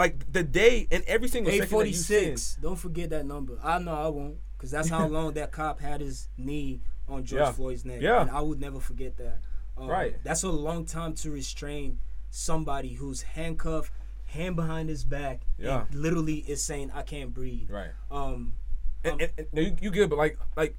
[0.00, 1.66] like the day and every single you sin.
[1.66, 2.58] 846.
[2.62, 3.58] Don't forget that number.
[3.62, 7.40] I know I won't, because that's how long that cop had his knee on George
[7.40, 7.52] Yeah.
[7.52, 8.00] Floyd's neck.
[8.00, 8.22] Yeah.
[8.22, 9.38] And I would never forget that.
[9.76, 10.16] Um, Right.
[10.24, 11.98] That's a long time to restrain
[12.30, 13.92] somebody who's handcuffed,
[14.26, 15.84] hand behind his back, Yeah.
[15.90, 17.68] and literally is saying, I can't breathe.
[17.70, 17.90] Right.
[18.10, 18.54] Um,
[19.04, 20.76] And, and, and no, you, you good, but like like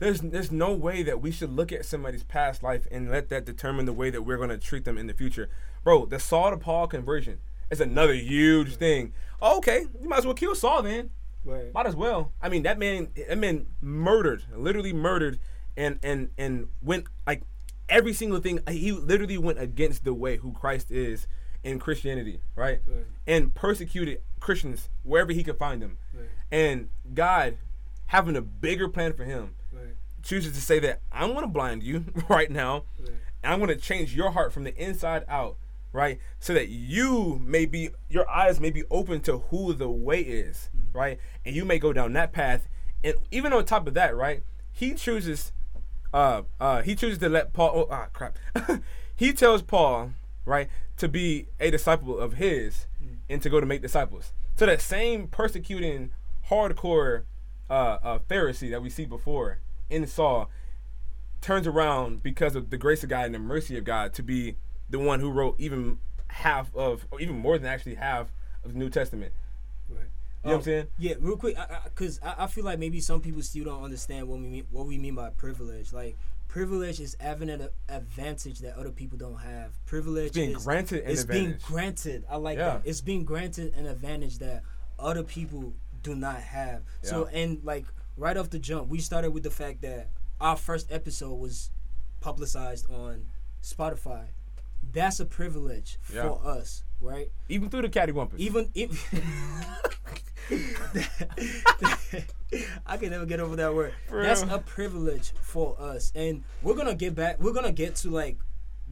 [0.00, 3.44] there's there's no way that we should look at somebody's past life and let that
[3.44, 5.48] determine the way that we're gonna treat them in the future.
[5.84, 7.38] Bro, the Saul to Paul conversion
[7.70, 9.12] is another huge thing.
[9.40, 11.10] Oh, okay, you might as well kill Saul then.
[11.44, 11.72] right.
[11.72, 12.32] Might as well.
[12.42, 15.38] I mean, that man, that man murdered, literally murdered,
[15.76, 17.42] and and and went like
[17.88, 18.60] every single thing.
[18.68, 21.26] He literally went against the way who Christ is
[21.62, 22.80] in Christianity, right?
[22.86, 23.04] Right.
[23.26, 25.98] And persecuted Christians wherever he could find them.
[26.14, 26.28] Right.
[26.50, 27.56] And God
[28.06, 29.54] having a bigger plan for him.
[30.22, 32.84] Chooses to say that I'm going to blind you right now,
[33.42, 35.56] and I'm going to change your heart from the inside out,
[35.92, 36.18] right?
[36.38, 40.70] So that you may be, your eyes may be open to who the way is,
[40.92, 41.18] right?
[41.44, 42.68] And you may go down that path.
[43.02, 44.42] And even on top of that, right?
[44.72, 45.52] He chooses,
[46.12, 47.72] uh, uh, he chooses to let Paul.
[47.74, 48.38] Oh, ah, crap.
[49.16, 50.12] he tells Paul,
[50.44, 52.86] right, to be a disciple of his,
[53.28, 54.32] and to go to make disciples.
[54.56, 56.10] So that same persecuting,
[56.50, 57.22] hardcore
[57.70, 60.50] uh, uh, Pharisee that we see before in Saul
[61.40, 64.56] turns around because of the grace of God and the mercy of God to be
[64.90, 65.98] the one who wrote even
[66.28, 68.28] half of, or even more than actually half
[68.64, 69.32] of the New Testament.
[69.88, 69.98] Right.
[69.98, 70.08] You know
[70.42, 70.86] what I'm um, saying?
[70.98, 74.26] Yeah, real quick, because I, I, I, feel like maybe some people still don't understand
[74.28, 75.92] what we mean what we mean by privilege.
[75.92, 76.16] Like
[76.48, 79.72] privilege is having an advantage that other people don't have.
[79.86, 81.44] Privilege it's being is, granted an it's advantage.
[81.44, 82.24] being granted.
[82.28, 82.64] I like Yeah.
[82.64, 82.82] that.
[82.84, 84.62] It's being granted an advantage that
[84.98, 86.82] other people do not have.
[87.02, 87.84] So and like
[88.16, 90.08] right off the jump, we started with the fact that
[90.40, 91.70] our first episode was
[92.20, 93.26] publicized on
[93.62, 94.26] Spotify.
[94.92, 96.22] That's a privilege Yeah.
[96.28, 97.30] for us, right?
[97.48, 98.38] even through the cattywampus.
[98.38, 98.90] Even if
[102.86, 103.94] I can never get over that word.
[104.08, 104.54] For That's real.
[104.54, 107.40] a privilege for us, and we're gonna get back.
[107.40, 108.36] We're gonna get to like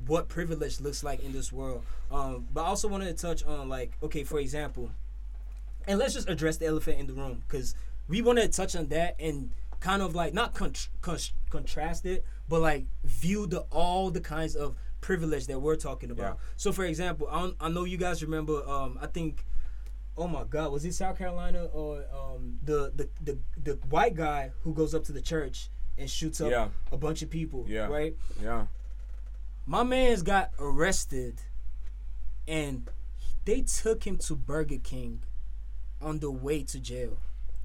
[0.07, 1.83] what privilege looks like in this world.
[2.11, 4.91] Um, but I also wanted to touch on like, okay, for example,
[5.87, 7.75] and let's just address the elephant in the room because
[8.07, 11.19] we want to touch on that and kind of like not con- con-
[11.51, 16.35] contrast it, but like view the all the kinds of privilege that we're talking about.
[16.39, 16.41] Yeah.
[16.57, 18.67] So, for example, I, don't- I know you guys remember.
[18.69, 19.45] Um, I think,
[20.17, 24.53] oh my God, was it South Carolina or um, the, the the the white guy
[24.63, 26.69] who goes up to the church and shoots up Yeah.
[26.93, 27.65] a bunch of people?
[27.69, 27.87] Yeah.
[27.87, 28.17] Right.
[28.43, 28.67] yeah.
[29.67, 31.43] My man's got arrested,
[32.47, 32.89] and
[33.45, 35.23] they took him to Burger King
[36.01, 37.19] on the way to jail.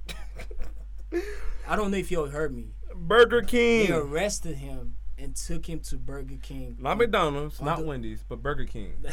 [1.68, 2.74] I don't know if y'all heard me.
[2.96, 3.88] Burger King.
[3.88, 6.78] They arrested him and took him to Burger King.
[6.80, 8.94] Not McDonald's, not the- Wendy's, but Burger King.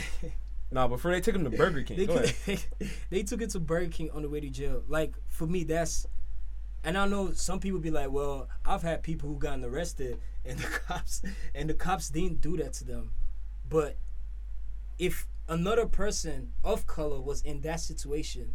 [0.72, 2.06] No, before they took him to Burger King.
[2.06, 2.58] they,
[3.10, 4.84] they took it to Burger King on the way to jail.
[4.86, 6.06] Like for me, that's
[6.84, 10.60] and I know some people be like, well, I've had people who gotten arrested and
[10.60, 11.22] the cops
[11.56, 13.10] and the cops didn't do that to them.
[13.68, 13.96] But
[14.96, 18.54] if another person of color was in that situation,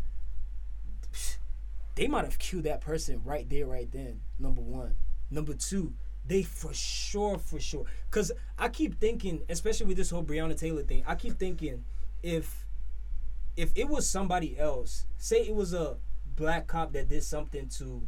[1.95, 4.21] they might have killed that person right there, right then.
[4.39, 4.95] Number one.
[5.29, 5.95] Number two,
[6.27, 7.85] they for sure, for sure.
[8.11, 11.83] Cause I keep thinking, especially with this whole Breonna Taylor thing, I keep thinking
[12.23, 12.65] if
[13.55, 15.97] if it was somebody else, say it was a
[16.35, 18.07] black cop that did something to,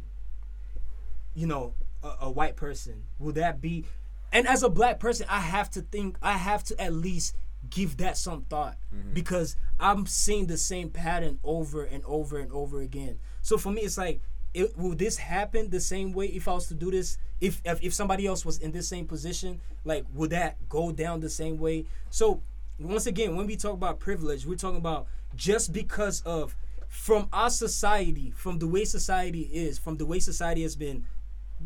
[1.34, 3.84] you know, a, a white person, would that be?
[4.32, 7.34] And as a black person, I have to think, I have to at least
[7.70, 9.14] give that some thought mm-hmm.
[9.14, 13.18] because I'm seeing the same pattern over and over and over again.
[13.42, 14.20] So for me, it's like,
[14.58, 17.18] it, will this happen the same way if I was to do this?
[17.40, 21.20] If, if if somebody else was in this same position, like would that go down
[21.20, 21.86] the same way?
[22.10, 22.40] So
[22.80, 26.56] once again, when we talk about privilege, we're talking about just because of
[26.88, 31.04] from our society, from the way society is, from the way society has been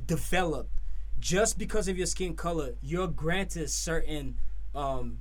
[0.07, 0.71] developed,
[1.21, 4.37] just because of your skin color, you're granted certain,
[4.75, 5.19] um,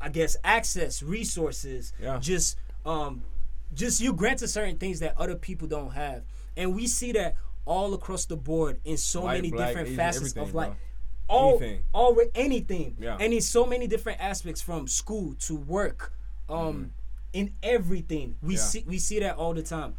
[0.00, 2.18] I guess, access, resources, Yeah.
[2.20, 3.22] just, um,
[3.74, 6.22] just you granted certain things that other people don't have,
[6.56, 9.96] and we see that all across the board in so White, many black, different Asian,
[9.96, 10.68] facets of life.
[10.68, 10.76] bro.
[11.26, 11.82] All, Anything.
[11.94, 13.16] all anything, Yeah.
[13.18, 16.12] and in so many different aspects, from school to work,
[16.50, 16.92] um,
[17.32, 18.54] in everything, we.
[18.54, 18.60] Yeah.
[18.60, 19.96] see we see that all the time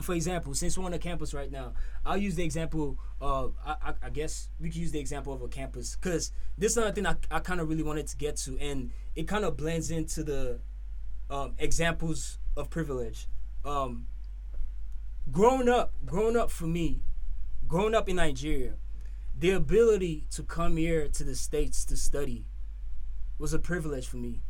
[0.00, 1.72] for example, since we're on the campus right now,
[2.04, 5.42] I'll use the example of, I, I, I guess we could use the example of
[5.42, 8.36] a campus because this is another thing I, I kind of really wanted to get
[8.38, 10.58] to, and it kind of blends into the
[11.30, 13.28] um, examples of privilege.
[13.64, 14.06] Um,
[15.30, 17.02] growing up, growing up for me,
[17.68, 18.74] growing up in Nigeria,
[19.38, 22.46] the ability to come here to the States to study
[23.38, 24.42] was a privilege for me.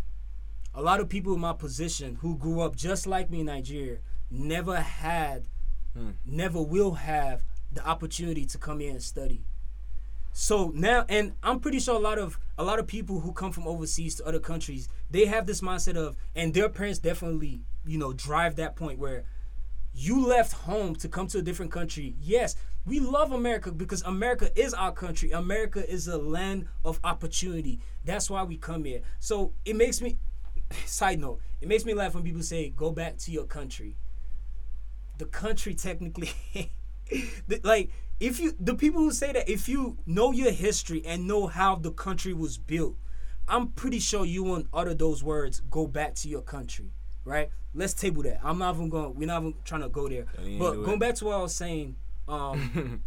[0.75, 3.99] A lot of people in my position who grew up just like me in Nigeria
[4.31, 5.45] never had,
[5.95, 6.11] hmm.
[6.25, 9.45] never will have the opportunity to come here and study.
[10.33, 13.53] So now, and I'm pretty sure a lot of a lot of people who come
[13.53, 17.99] from overseas to other countries, they have this mindset of, and their parents definitely, you
[17.99, 19.25] know, drive that point where
[19.95, 22.17] you left home to come to a different country.
[22.21, 25.31] Yes, we love America because America is our country.
[25.31, 27.81] America is a land of opportunity.
[28.05, 29.03] That's why we come here.
[29.21, 30.19] So it makes me,
[30.87, 33.97] side note, it makes me laugh when people say, go back to your country.
[35.19, 36.31] The country technically,
[37.47, 41.27] the- like, if you, the people who say that, if you know your history and
[41.27, 42.97] know how the country was built,
[43.49, 46.93] I'm pretty sure you won't utter those words, go back to your country,
[47.25, 47.51] right?
[47.75, 48.41] Let's table that.
[48.43, 50.27] I'm not even going, we're not even trying to go there.
[50.59, 51.01] But going it.
[51.01, 51.97] back to what I was saying,
[52.29, 53.03] um,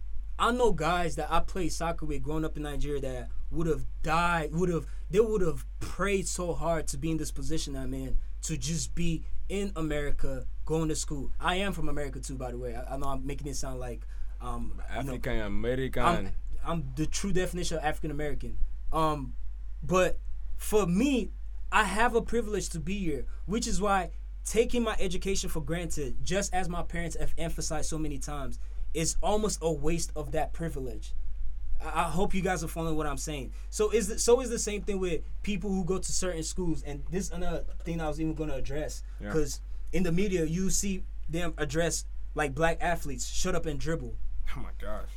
[0.38, 3.84] I know guys that I played soccer with growing up in Nigeria that would have
[4.02, 7.94] died, would have they would have prayed so hard to be in this position I'm
[7.94, 11.32] in, to just be in America, going to school.
[11.40, 12.74] I am from America too, by the way.
[12.74, 14.06] I, I know I'm making it sound like
[14.40, 16.02] um, you know, African American.
[16.02, 16.32] I'm,
[16.64, 18.58] I'm the true definition of African American.
[18.92, 19.34] Um,
[19.82, 20.18] but
[20.56, 21.30] for me,
[21.72, 24.10] I have a privilege to be here, which is why
[24.44, 28.58] taking my education for granted, just as my parents have emphasized so many times,
[28.94, 31.12] is almost a waste of that privilege.
[31.84, 33.52] I, hope you guys are following what I'm saying.
[33.68, 36.82] So is the, so is the same thing with people who go to certain schools,
[36.82, 39.28] and this another thing I was even going to address Yeah.
[39.28, 39.60] because
[39.92, 44.14] in the media you see them address like black athletes shut up and dribble.
[44.56, 45.10] oh my gosh.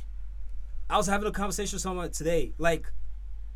[0.90, 2.52] I was having a conversation with someone today.
[2.58, 2.90] Like,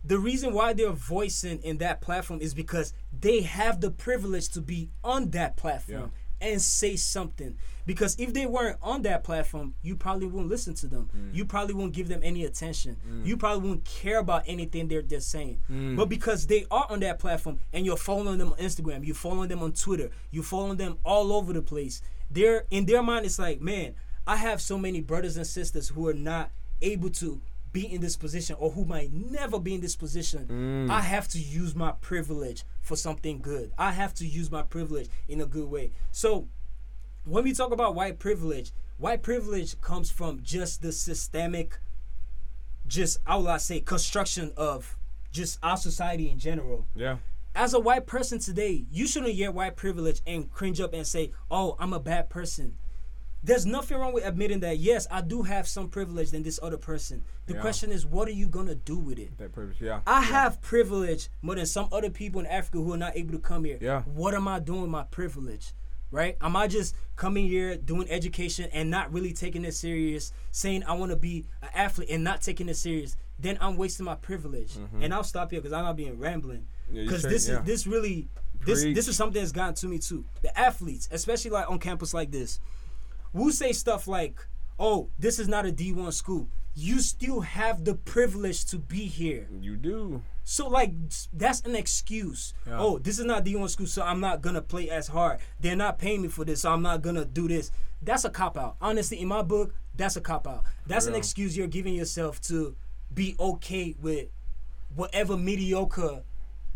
[0.05, 4.61] the reason why they're voicing in that platform is because they have the privilege to
[4.61, 7.57] be on that platform and say something.
[7.87, 11.11] Because if they weren't on that platform, you probably wouldn't listen to them.
[11.17, 11.35] Mm.
[11.35, 12.97] You probably won't give them any attention.
[13.09, 13.27] Mm.
[13.27, 15.61] You probably won't care about anything they're, they're saying.
[15.71, 15.97] Mm.
[15.97, 19.49] But because they are on that platform and you're following them on Instagram, you're following
[19.49, 23.39] them on Twitter, you're following them all over the place, they're in their mind, it's
[23.39, 23.95] like, man,
[24.27, 27.41] I have so many brothers and sisters who are not able to
[27.75, 30.47] be in this position or who might never be in this position.
[30.47, 30.91] Mm.
[30.91, 33.73] I have to use my privilege for something good.
[33.77, 35.91] I have to use my privilege in a good way.
[36.13, 36.49] So
[37.25, 41.79] when we talk about white privilege, white privilege comes from just the systemic,
[42.87, 44.97] just I I say, construction of
[45.33, 47.17] just our society in general Yeah.
[47.57, 51.33] as a white person today, you shouldn't hear white privilege and cringe up and say,
[51.51, 52.77] "Oh, I'm a bad person."
[53.45, 54.79] There's nothing wrong with admitting that.
[54.79, 57.23] Yes, I do have some privilege than this other person.
[57.47, 57.61] The Yeah.
[57.61, 59.37] question is, what are you gonna do with it?
[59.37, 59.77] That purpose.
[59.81, 60.01] Yeah.
[60.07, 63.39] I have privilege more than some other people in Africa who are not able to
[63.39, 63.79] come here.
[63.81, 64.03] Yeah.
[64.03, 65.73] What am I doing with my privilege?
[66.11, 66.37] Right?
[66.41, 70.95] Am I just coming here doing education and not really taking it serious, saying I
[70.95, 73.17] want to be an athlete and not taking it serious?
[73.39, 74.77] Then I'm wasting my privilege.
[75.01, 76.67] And I'll stop here because I'm not being rambling.
[76.87, 76.97] Mm-hmm.
[76.97, 77.61] Yeah, Because this yeah.
[77.61, 78.29] is this really
[78.65, 78.95] this Preach.
[78.95, 80.25] this is something that's gotten to me too.
[80.41, 82.61] The athletes, especially like on campus like this,
[83.35, 84.47] will say stuff like,
[84.79, 89.49] "Oh, this is not a D1 school." You still have the privilege to be here.
[89.61, 90.23] You do.
[90.45, 90.93] So like
[91.33, 92.53] that's an excuse.
[92.67, 92.79] Yeah.
[92.81, 95.41] Oh, this is not D1 school, so I'm not gonna play as hard.
[95.61, 97.71] They're not paying me for this, so I'm not gonna do this.
[98.03, 98.77] That's a cop out.
[98.81, 100.65] Honestly, in my book, that's a cop out.
[100.87, 102.77] That's an excuse you're giving yourself to
[103.13, 104.29] be okay with
[104.95, 106.23] whatever mediocre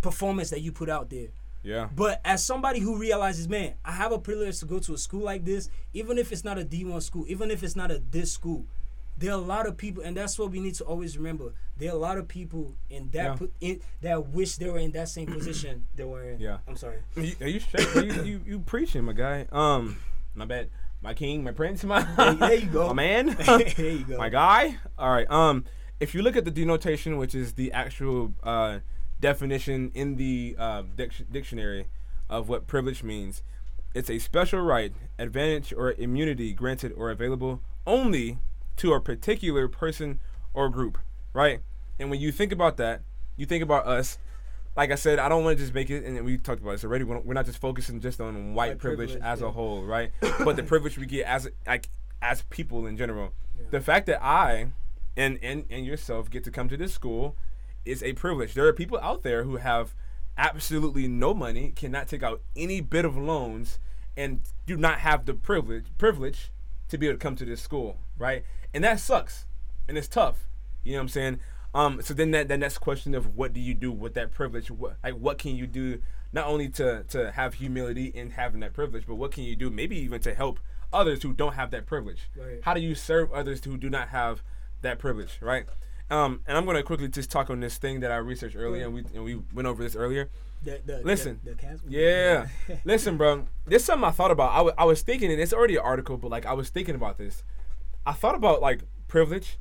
[0.01, 1.29] performance that you put out there.
[1.63, 1.89] Yeah.
[1.95, 5.23] But as somebody who realizes, man, I have a privilege to go to a school
[5.23, 8.33] like this, even if it's not a D1 school, even if it's not a this
[8.33, 8.65] school,
[9.17, 11.53] there are a lot of people, and that's what we need to always remember.
[11.77, 13.35] There are a lot of people in that Yeah.
[13.37, 16.41] po- in, that wish they were in that same position they were in.
[16.41, 16.59] Yeah.
[16.69, 16.99] I'm sorry.
[17.17, 17.93] You, are you straight?
[17.97, 19.47] you, you you preaching, my guy.
[19.51, 19.99] Um,
[20.35, 20.71] my bad.
[21.01, 22.03] My king, my prince, my
[22.35, 22.89] there you go.
[22.93, 24.17] my man, there you go.
[24.25, 24.79] my guy.
[24.99, 25.31] All right.
[25.31, 25.65] Um,
[26.01, 28.79] if you look at the denotation, which is the actual uh,
[29.21, 31.87] definition in the uh, dic- dictionary
[32.29, 33.43] of what privilege means,
[33.95, 38.39] it's a special right, advantage, or immunity granted or available only
[38.77, 40.21] to a particular person
[40.55, 40.99] or group,
[41.33, 41.61] right?
[41.99, 43.03] And when you think about that,
[43.37, 44.19] you think about us.
[44.77, 46.85] Like I said, I don't want to just make it, and we talked about this
[46.85, 47.03] already.
[47.03, 49.49] We're not just focusing just on white White privilege, privilege, as yeah.
[49.49, 50.13] a whole, right?
[50.45, 51.89] but the privilege we get as like
[52.23, 53.33] as people in general.
[53.57, 53.65] Yeah.
[53.71, 54.69] The fact that I
[55.17, 57.35] and, and and yourself get to come to this school
[57.89, 58.55] is a privilege.
[58.55, 59.95] There are people out there who have
[60.37, 63.79] absolutely no money, cannot take out any bit of loans,
[64.17, 66.53] and do not have the privilege privilege
[66.89, 68.45] to be able to come to this school, right?
[68.75, 69.47] And that sucks,
[69.89, 70.49] and it's tough.
[70.85, 71.41] You know what I'm saying?
[71.75, 74.71] Um, so then that the next question of what do you do with that privilege?
[74.71, 76.01] What like what can you do
[76.33, 79.71] not only to to have humility in having that privilege, but what can you do
[79.71, 80.61] maybe even to help
[80.93, 82.31] others who don't have that privilege?
[82.37, 82.61] Right.
[82.63, 84.43] How do you serve others who do not have
[84.83, 85.67] that privilege, right?
[86.11, 88.95] Um, and I'm gonna quickly just talk on this thing that I researched earlier, and
[88.95, 90.31] we and we went over this earlier.
[90.63, 91.41] The, the, Listen.
[91.45, 91.55] The,
[91.87, 92.49] Yeah.
[92.85, 93.47] Listen, bro.
[93.67, 94.53] This is something I thought about.
[94.53, 96.95] I, w- I was thinking, and it's already an article, but like I was thinking
[96.95, 97.45] about this.
[98.07, 99.59] I thought about like privilege,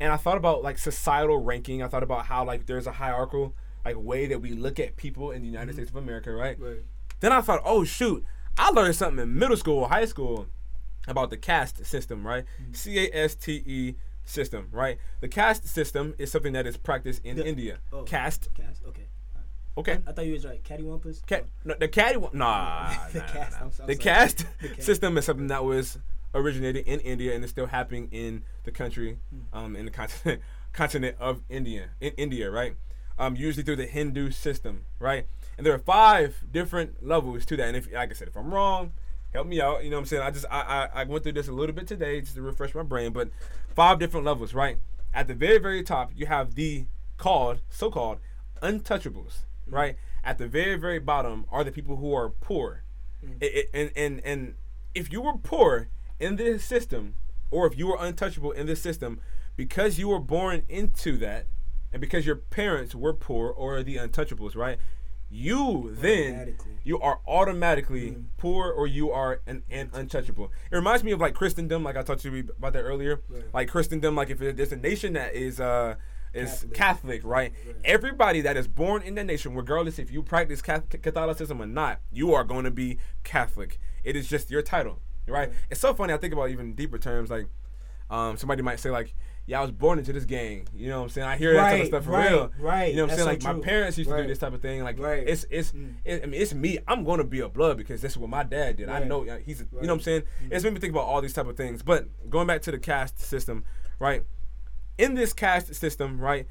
[0.00, 1.82] and I thought about like societal ranking.
[1.82, 5.30] I thought about how like there's a hierarchical like way that we look at people
[5.30, 6.58] in the United States of America, right?
[6.58, 6.82] Right.
[7.20, 8.24] Then I thought, oh shoot,
[8.56, 10.46] I learned something in middle school, or high school,
[11.06, 12.44] about the caste system, right?
[12.72, 14.98] C A S T E system, right?
[15.20, 17.78] The caste system is something that is practiced in The- India.
[17.92, 18.02] oh.
[18.04, 18.82] Caste, Cast.
[18.86, 19.06] Okay.
[19.76, 19.98] okay.
[20.06, 20.62] I thought you was right.
[20.62, 21.24] Cattywampus.
[21.26, 23.56] Cat, no, the caddy one, nah, The nah, nah, cast, nah.
[23.58, 23.96] I'm I'm the sorry.
[23.96, 24.46] caste
[24.78, 25.98] system is something that was
[26.34, 29.56] originated in India and is still happening in the country, Hmm.
[29.58, 30.40] um, in the continent,
[30.72, 32.76] continent of India, in India, right?
[33.18, 35.26] Um, usually through the Hindu system, right?
[35.56, 37.68] And there are five different levels to that.
[37.68, 38.90] And if, like I said, if I'm wrong,
[39.32, 39.84] help me out.
[39.84, 40.22] You know what I'm saying?
[40.22, 42.74] I just I, I I went through this a little bit today just to refresh
[42.74, 43.28] my brain, but
[43.74, 44.78] five different levels, right?
[45.12, 48.18] At the very very top, you have the called so-called
[48.62, 49.74] untouchables, mm-hmm.
[49.74, 49.96] right?
[50.24, 52.82] At the very very bottom are the people who are poor,
[53.24, 53.34] mm-hmm.
[53.40, 54.54] It- it- and and and
[54.94, 55.88] if you were poor
[56.20, 57.14] in this system,
[57.50, 59.20] or if you were untouchable in this system,
[59.56, 61.46] because you were born into that,
[61.92, 64.78] and because your parents were poor or the untouchables, right?
[65.36, 70.52] You then you are automatically poor or you are an, an untouchable.
[70.70, 73.20] It reminds me of like Christendom, like I talked to you about that earlier.
[73.28, 73.42] Right.
[73.52, 75.96] Like Christendom, like if there's a nation that is uh
[76.32, 76.74] is Catholic.
[76.74, 77.52] Catholic, right?
[77.66, 77.76] Right.
[77.84, 82.32] Everybody that is born in that nation, regardless if you practice Catholicism or not, you
[82.32, 83.80] are going to be Catholic.
[84.04, 85.50] It is just your title, right?
[85.68, 86.12] It's so funny.
[86.12, 87.46] I think about even deeper terms, like
[88.08, 89.14] um, somebody might say like,
[89.46, 91.28] "Yeah, I was born into this gang." You know what I'm saying?
[91.28, 92.50] I hear that type of stuff for right, real.
[92.58, 92.90] right.
[92.90, 93.40] You know what I'm saying?
[93.40, 94.82] so like my parents used to do this type of thing.
[94.82, 95.26] Like Right.
[95.28, 95.94] it's it's Mm.
[96.04, 96.78] it, I mean it's me.
[96.88, 98.88] I'm going to be a blood because that's what my dad did.
[98.88, 99.06] I Right.
[99.06, 99.82] know he's you Right.
[99.84, 100.22] know what I'm saying.
[100.50, 101.82] It's made me think about all these type of things.
[101.82, 103.64] But going back to the caste system,
[103.98, 104.24] right?
[104.98, 106.46] In this caste system, right?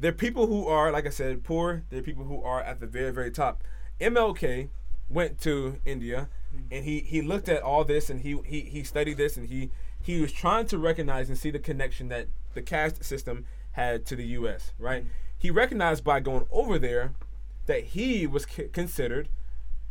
[0.00, 1.82] There are people who are, like I said, poor.
[1.90, 3.64] There are people who are at the very, very top.
[4.00, 4.68] MLK
[5.08, 6.28] went to India,
[6.70, 9.70] and he he looked at all this, and he he he studied this, and he
[10.02, 14.16] he was trying to recognize and see the connection that the caste system had to
[14.16, 14.72] the U.S.
[14.78, 15.04] Right?
[15.36, 17.12] He recognized by going over there
[17.66, 19.28] that he was c- considered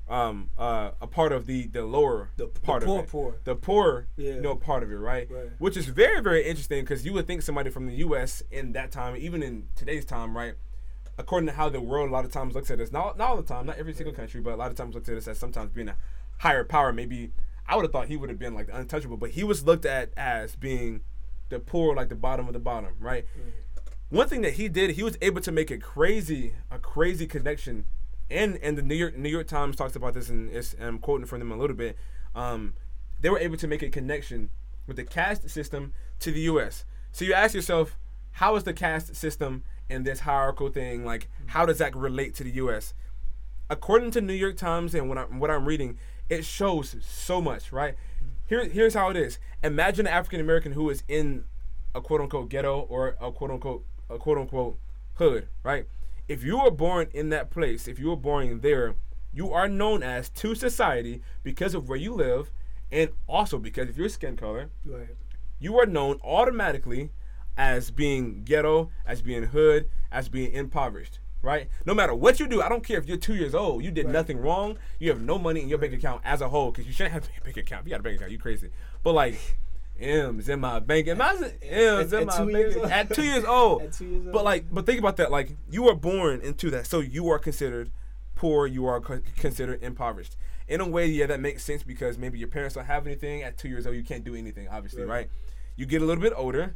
[0.09, 3.11] um uh a part of the the lower The- the part poor of it.
[3.11, 3.35] poor.
[3.43, 4.35] the poor Yeah.
[4.35, 5.29] you know part of it right?
[5.29, 5.49] Right.
[5.59, 8.41] which is very very interesting because you would think somebody from the U.S.
[8.49, 10.53] in that time even in today's time right
[11.17, 13.35] according to how the world a lot of times looks at us not, not all
[13.35, 15.37] the time not every single country but a lot of times looks at us as
[15.37, 15.97] sometimes being a
[16.37, 17.31] higher power maybe
[17.67, 19.85] I would have thought he would have been like the untouchable but he was looked
[19.85, 21.01] at as being
[21.49, 23.25] the poor like the bottom of the bottom right
[24.09, 27.85] one thing that he did, he was able to make a crazy, a crazy connection,
[28.29, 30.99] and and the New York New York Times talks about this, and, it's, and I'm
[30.99, 31.97] quoting from them a little bit.
[32.33, 32.73] Um,
[33.19, 34.49] they were able to make a connection
[34.85, 36.85] with the caste system to the U.S.
[37.11, 37.97] So you ask yourself,
[38.31, 41.29] how is the caste system and this hierarchical thing like?
[41.47, 42.93] How does that relate to the U.S.?
[43.69, 45.97] According to New York Times and what I'm what I'm reading,
[46.29, 47.71] it shows so much.
[47.71, 47.95] Right
[48.45, 49.39] here, here's how it is.
[49.63, 51.45] Imagine an African American who is in
[51.93, 54.79] a quote unquote ghetto or a quote unquote a quote unquote
[55.15, 55.87] hood, right?
[56.27, 58.95] If you were born in that place, if you were born there,
[59.33, 62.51] you are known as to society because of where you live
[62.91, 64.69] and also because of your skin color.
[64.85, 65.15] Right.
[65.59, 67.11] You are known automatically
[67.57, 71.69] as being ghetto, as being hood, as being impoverished, right?
[71.85, 74.05] No matter what you do, I don't care if you're two years old, you did
[74.05, 74.13] Right.
[74.13, 76.91] nothing wrong, you have no money in your bank account as a whole, because you
[76.93, 77.81] shouldn't have a bank account.
[77.81, 78.69] If you got a bank account, you crazy.
[79.03, 79.39] But like,
[79.99, 81.07] M's in my bank.
[81.07, 82.85] Imagine M's At- in at my two bank years old?
[82.91, 83.81] At two years old.
[83.81, 84.33] At two years old.
[84.33, 85.31] But like, but think about that.
[85.31, 87.89] Like, you were born into that, so you are considered
[88.35, 88.67] poor.
[88.67, 90.35] You are co- considered impoverished.
[90.67, 93.41] In a way, yeah, that makes sense because maybe your parents don't have anything.
[93.41, 94.67] At two years old, you can't do anything.
[94.67, 95.09] Obviously, Right.
[95.15, 95.29] right?
[95.77, 96.75] You get a little bit older,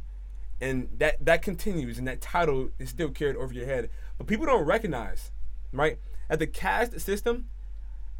[0.60, 3.90] and that that continues, and that title is still carried over your head.
[4.22, 5.32] But people don't recognize,
[5.72, 5.98] right?
[6.28, 7.48] that the caste system,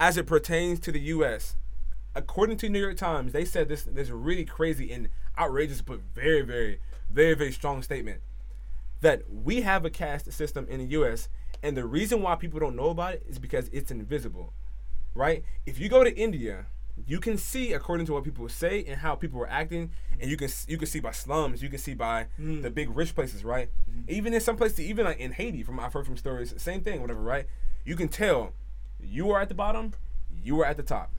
[0.00, 1.54] as it pertains to the U.S.,
[2.12, 6.42] according to New York Times, they said this this really crazy and outrageous, but very,
[6.42, 8.20] very, very, very strong statement
[9.00, 11.28] that we have a caste system in the U.S.
[11.62, 14.52] and the reason why people don't know about it is because it's invisible,
[15.14, 15.44] right?
[15.66, 16.66] If you go to India,
[17.06, 20.36] you can see according to what people say and how people were acting, and you
[20.36, 22.62] can you can see by slums, you can see by mm.
[22.62, 23.70] the big rich places, right?
[23.90, 24.10] Mm-hmm.
[24.10, 27.00] Even in some places, even like in Haiti, from I've heard from stories, same thing,
[27.00, 27.46] whatever, right?
[27.84, 28.52] You can tell
[29.00, 29.94] you are at the bottom,
[30.42, 31.10] you are at the top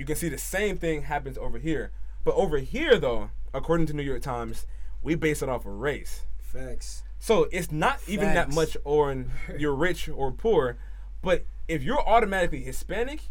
[0.00, 1.90] you can see the same thing happens over here.
[2.24, 4.66] But over here, though, according to New York Times,
[5.02, 6.22] we base it off of race.
[6.38, 7.02] Facts.
[7.18, 10.78] So it's not even that much on you're rich or poor.
[11.20, 13.24] But if you're automatically Hispanic,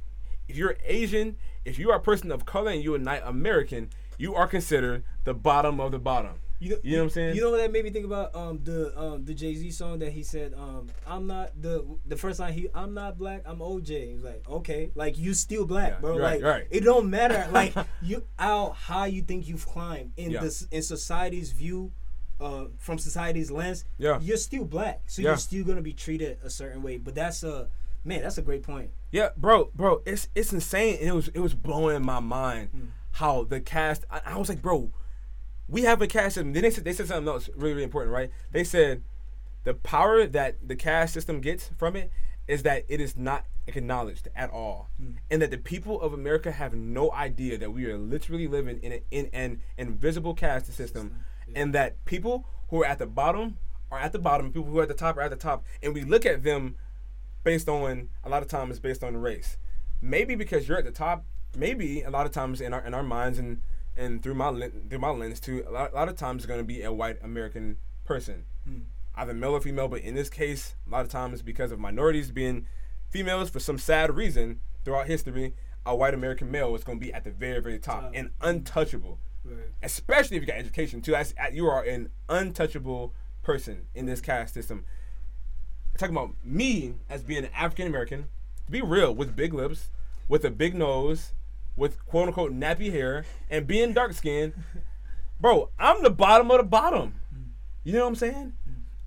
[0.50, 4.36] if you're Asian, if you are a person of color and you're not American, you
[4.36, 6.32] are considered the bottom of the bottom.
[6.62, 7.36] You, You know what I'm saying?
[7.38, 8.36] You know what that made me think about?
[8.36, 12.18] Um, the um the Jay Z song that he said, um, I'm not the the
[12.18, 14.10] first line he I'm not black, I'm OJ.
[14.10, 16.20] He was like, okay, like you still black, Yeah, bro.
[16.20, 16.68] right, like right.
[16.70, 20.42] it don't matter, like you how high you think you've climbed in Yeah.
[20.42, 21.92] this in society's view.
[22.42, 24.18] Uh, from society's lens, Yeah.
[24.22, 25.30] you're still black, so Yeah.
[25.30, 26.96] you're still gonna be treated a certain way.
[26.98, 27.68] But that's a
[28.06, 28.92] man, that's a great point.
[29.12, 32.86] Yeah, bro, bro, it's it's insane, and it was it was blowing my mind hmm.
[33.14, 34.06] how the caste.
[34.10, 34.92] I, I was like, bro,
[35.68, 36.54] we have a caste system.
[36.54, 38.32] Then they said they said something else really really important, right?
[38.52, 39.04] They said
[39.64, 42.12] the power that the caste system gets from it
[42.48, 45.14] is that it is not acknowledged at all, hmm.
[45.32, 48.92] and that the people of America have no idea that we are literally living in,
[48.92, 51.20] a, in an invisible caste system,
[51.56, 53.58] and that people who are at the bottom
[53.92, 55.96] are at the bottom, people who are at the top are at the top, and
[55.96, 56.76] we look at them
[57.44, 59.58] based on a lot of times it's based on race.
[60.02, 61.26] Maybe because you're at the top,
[61.56, 63.62] maybe a lot of times in our in our minds and
[63.96, 66.60] and through my through my lens too, a lot, a lot of times it's going
[66.60, 68.80] to be a white American person, hmm.
[69.16, 69.88] either male or female.
[69.88, 72.66] But in this case, a lot of times because of minorities being
[73.10, 75.54] females for some sad reason throughout history,
[75.86, 78.12] a white American male is going to be at the very very top Top.
[78.14, 79.70] and untouchable Right.
[79.82, 81.12] especially if you got education too.
[81.12, 84.86] That's, you are an untouchable person in this caste system.
[86.00, 88.30] Talking about me as being an African American,
[88.70, 89.90] be real, with big lips,
[90.28, 91.34] with a big nose,
[91.76, 94.54] with quote unquote nappy hair, and being dark skinned,
[95.40, 97.20] bro, I'm the bottom of the bottom.
[97.84, 98.54] You know what I'm saying?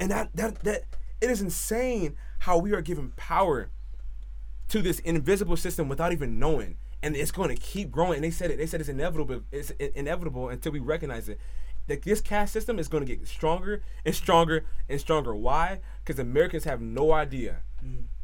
[0.01, 0.85] And that that that
[1.21, 3.71] it is insane how we are given power
[4.69, 6.77] to this invisible system without even knowing.
[7.03, 8.15] And it's going to keep growing.
[8.15, 8.59] And they said it.
[8.59, 9.43] They said it's inevitable.
[9.51, 11.39] It's inevitable until we recognize it.
[11.89, 15.35] That this caste system is going to get stronger and stronger and stronger.
[15.35, 15.81] Why?
[16.05, 17.63] Because Americans have no idea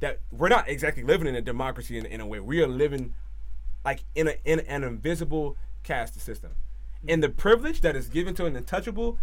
[0.00, 2.40] that we're not exactly living in a democracy in, in a way.
[2.40, 3.14] We are living
[3.84, 6.52] like in, a, in an invisible caste system.
[7.06, 9.18] And the privilege that is given to an untouchable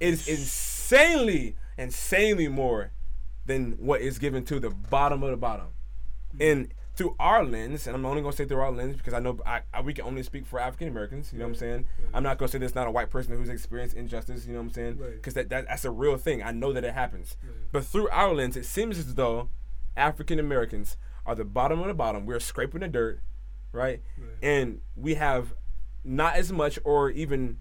[0.00, 2.90] is insanely, insanely more
[3.46, 5.68] than what is given to the bottom of the bottom.
[6.40, 9.38] And through our lens, and I'm only gonna say through our lens because I know
[9.46, 11.32] I, I, we can only speak for African Americans.
[11.32, 11.86] You know what I'm saying?
[12.12, 14.46] I'm not gonna say there's not a white person who's experienced injustice.
[14.46, 14.98] You know what I'm saying?
[14.98, 15.14] Right.
[15.14, 16.42] Because that, that that's a real thing.
[16.42, 17.36] I know that it happens.
[17.72, 19.48] But through our lens, it seems as though
[19.96, 22.26] African Americans are the bottom of the bottom.
[22.26, 23.20] We're scraping the dirt,
[23.72, 24.02] right?
[24.42, 25.54] And we have
[26.04, 27.58] not as much or even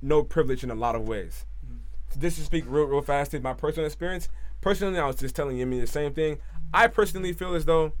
[0.00, 1.46] no privilege in a lot of ways.
[2.10, 4.28] So this to speak real, real fast to my personal experience.
[4.60, 6.38] Personally, I was just telling Yemi the same thing.
[6.72, 7.92] I personally feel as though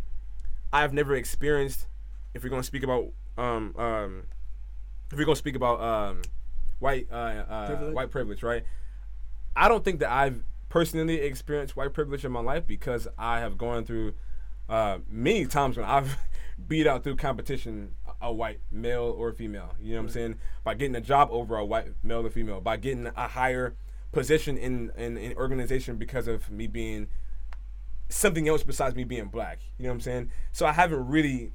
[0.74, 1.86] I've never experienced.
[2.34, 3.06] If we're gonna speak about,
[3.38, 4.24] um, um,
[5.12, 6.22] if we're gonna speak about um,
[6.80, 7.94] white, uh, uh, Privilege?
[7.94, 8.64] white privilege, right?
[9.54, 13.56] I don't think that I've personally experienced white privilege in my life because I have
[13.56, 14.14] gone through
[14.68, 16.16] uh, many times when I've
[16.68, 19.74] beat out through competition a- white male or female.
[19.80, 20.38] You know what I'm saying?
[20.64, 23.76] By getting a job over a white male or female, by getting a higher
[24.10, 27.06] position in in, in organization because of me being
[28.14, 29.60] something else besides me being black.
[29.78, 30.30] You know what I'm saying?
[30.52, 31.52] So I haven't really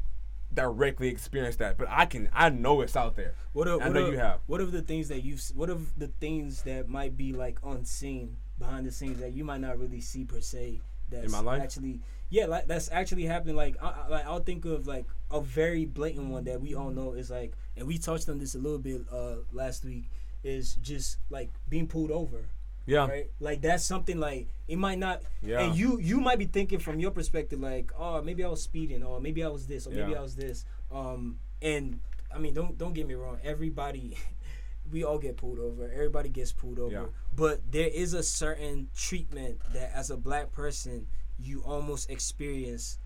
[0.53, 3.36] directly experienced that, but I can I know it's out there.
[3.53, 4.41] What are, I what know are, you have.
[4.47, 8.38] What are the things that you've What are the things that might be like unseen
[8.57, 10.82] behind the scenes that you might not really see per se?
[11.10, 11.62] That's my life?
[11.64, 13.55] actually, yeah, like that's actually happening.
[13.55, 17.14] Like, I, like I'll think of like a very blatant one that we all know
[17.14, 20.10] is like, and we touched on this a little bit uh last week.
[20.41, 22.45] Is just like being pulled over.
[22.89, 23.07] Yeah.
[23.07, 23.29] right?
[23.39, 25.21] Like that's something like it might not.
[25.43, 25.61] Yeah.
[25.61, 29.03] And you you might be thinking from your perspective like, oh, maybe I was speeding,
[29.03, 30.19] or maybe I was this, or maybe Yeah.
[30.19, 30.65] I was this.
[30.91, 31.99] Um, and
[32.33, 33.37] I mean, don't don't get me wrong.
[33.43, 34.17] Everybody,
[34.91, 35.89] we all get pulled over.
[35.91, 36.91] Everybody gets pulled over.
[36.91, 37.05] Yeah.
[37.35, 41.05] But there is a certain treatment that, as a black person,
[41.39, 42.97] you almost experience.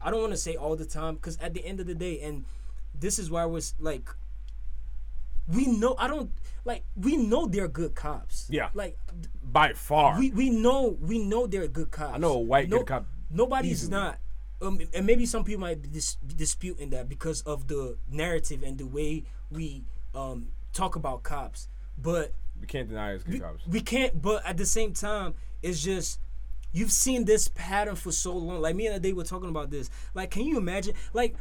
[0.00, 2.20] I don't want to say all the time, because at the end of the day,
[2.20, 2.44] and
[2.98, 4.10] this is why I was like,
[5.48, 6.30] we know I don't
[6.64, 8.46] like we know they're good cops.
[8.50, 8.68] Yeah.
[8.74, 8.96] Like
[9.44, 10.18] By far.
[10.18, 12.14] we we know we know they're good cops.
[12.14, 13.90] I know a white good cop Nobody's easily.
[13.92, 14.18] not.
[14.60, 18.78] Um, and maybe some people might be dis- disputing that because of the narrative and
[18.78, 19.84] the way we
[20.14, 21.68] um, talk about cops.
[21.98, 23.66] But we can't deny it's good we, cops.
[23.66, 24.22] we can't.
[24.22, 26.20] But at the same time, it's just
[26.72, 28.60] you've seen this pattern for so long.
[28.60, 29.90] Like me and Ade were talking about this.
[30.14, 30.94] Like, can you imagine?
[31.12, 31.34] Like,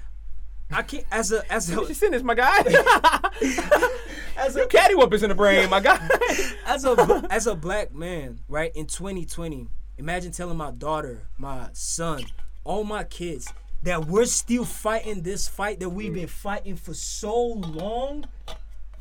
[0.71, 2.63] I can't as a as You a send this, my guy.
[4.37, 5.99] as you a caddy whoopers in the brain, my guy.
[6.65, 9.67] as a as a black man, right in 2020,
[9.97, 12.23] imagine telling my daughter, my son,
[12.63, 13.51] all my kids
[13.83, 18.25] that we're still fighting this fight that we've been fighting for so long.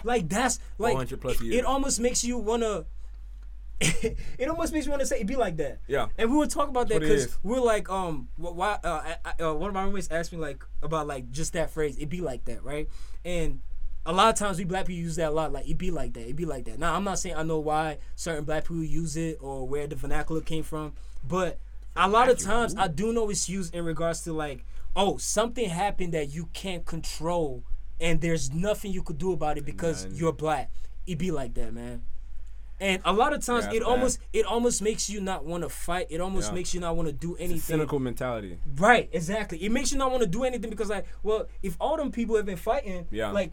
[0.02, 1.56] Like that's like 400 plus it- years.
[1.58, 2.86] It almost makes you wanna.
[3.82, 5.78] it almost makes you want to say it be like that.
[5.86, 6.08] Yeah.
[6.18, 8.78] And we would talk about that That's what it because we're like, um, why?
[8.84, 11.70] Uh, I, I, uh, one of my roommates asked me like about like just that
[11.70, 11.96] phrase.
[11.98, 12.88] It be like that, right?
[13.24, 13.60] And
[14.06, 15.52] a lot of times we black people use that a lot.
[15.52, 16.28] Like it be like that.
[16.28, 16.78] It be like that.
[16.78, 19.96] Now I'm not saying I know why certain black people use it or where the
[19.96, 20.92] vernacular came from,
[21.26, 21.58] but
[21.96, 24.64] a lot of times I do know it's used in regards to like,
[24.96, 27.62] oh, something happened that you can't control,
[28.00, 30.14] and there's nothing you could do about it because None.
[30.14, 30.70] you're black.
[31.06, 32.02] It be like that, man.
[32.82, 35.68] And a lot of times Yeah, it almost it almost makes you not want to
[35.68, 36.06] fight.
[36.08, 36.54] It almost Yeah.
[36.54, 37.58] makes you not want to do anything.
[37.60, 38.58] Cynical mentality.
[38.76, 39.58] Right, exactly.
[39.62, 42.36] It makes you not want to do anything because like, well, if all them people
[42.36, 43.32] have been fighting, Yeah.
[43.32, 43.52] like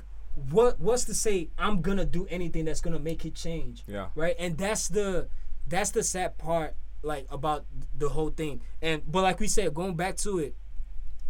[0.51, 3.83] what what's to say I'm gonna do anything that's gonna make it change?
[3.87, 4.07] Yeah.
[4.15, 4.35] Right?
[4.37, 5.27] And that's the
[5.67, 7.65] that's the sad part like about
[7.97, 8.61] the whole thing.
[8.81, 10.55] And but like we said, going back to it,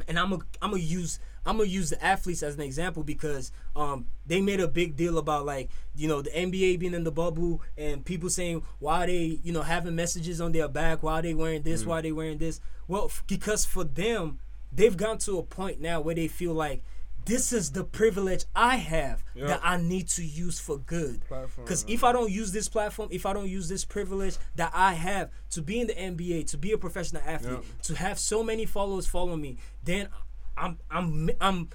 [0.08, 3.52] and I'm gonna I'm gonna use I'm gonna use the athletes as an example because
[3.76, 7.12] um they made a big deal about like you know the NBA being in the
[7.12, 11.34] bubble and people saying why they you know having messages on their back why they
[11.34, 14.40] wearing this why they wearing this well f- because for them
[14.74, 16.84] they've gone to a point now where they feel like
[17.28, 19.48] this is the privilege I have Yeah.
[19.48, 21.22] that I need to use for good.
[21.58, 24.94] Because if I don't use this platform, if I don't use this privilege that I
[24.94, 27.82] have to be in the NBA, to be a professional athlete, Yeah.
[27.84, 30.10] to have so many followers follow me, then
[30.58, 31.70] I'm I'm I'm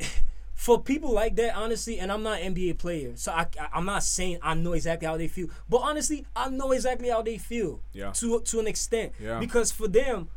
[0.54, 3.84] for people like that, honestly, and I'm not an NBA player, so I, I am
[3.84, 7.38] not saying I know exactly how they feel, but honestly, I know exactly how they
[7.38, 7.80] feel.
[7.92, 8.12] Yeah.
[8.12, 9.12] To to an extent.
[9.20, 9.40] Yeah.
[9.40, 10.28] Because for them,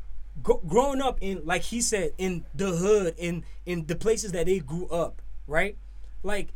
[0.41, 4.45] gro- growing up in like he said in the hood, in in the places that
[4.45, 5.77] they grew up, right?
[6.23, 6.49] Like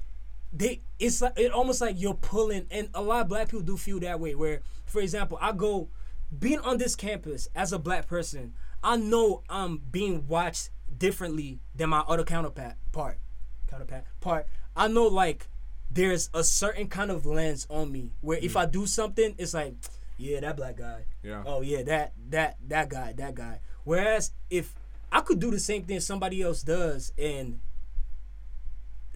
[0.54, 3.78] they it's like it almost like you're pulling and a lot of black people do
[3.78, 5.88] feel that way where for example i go
[6.38, 8.54] being on this campus as a black person
[8.84, 13.18] i know i'm being watched differently than my other counterpart part
[13.68, 15.48] counterpart part i know like
[15.90, 18.58] there's a certain kind of lens on me where if mm-hmm.
[18.60, 19.74] i do something it's like
[20.18, 21.44] yeah that black guy Yeah.
[21.46, 24.74] oh yeah that that that guy that guy whereas if
[25.12, 27.60] i could do the same thing somebody else does and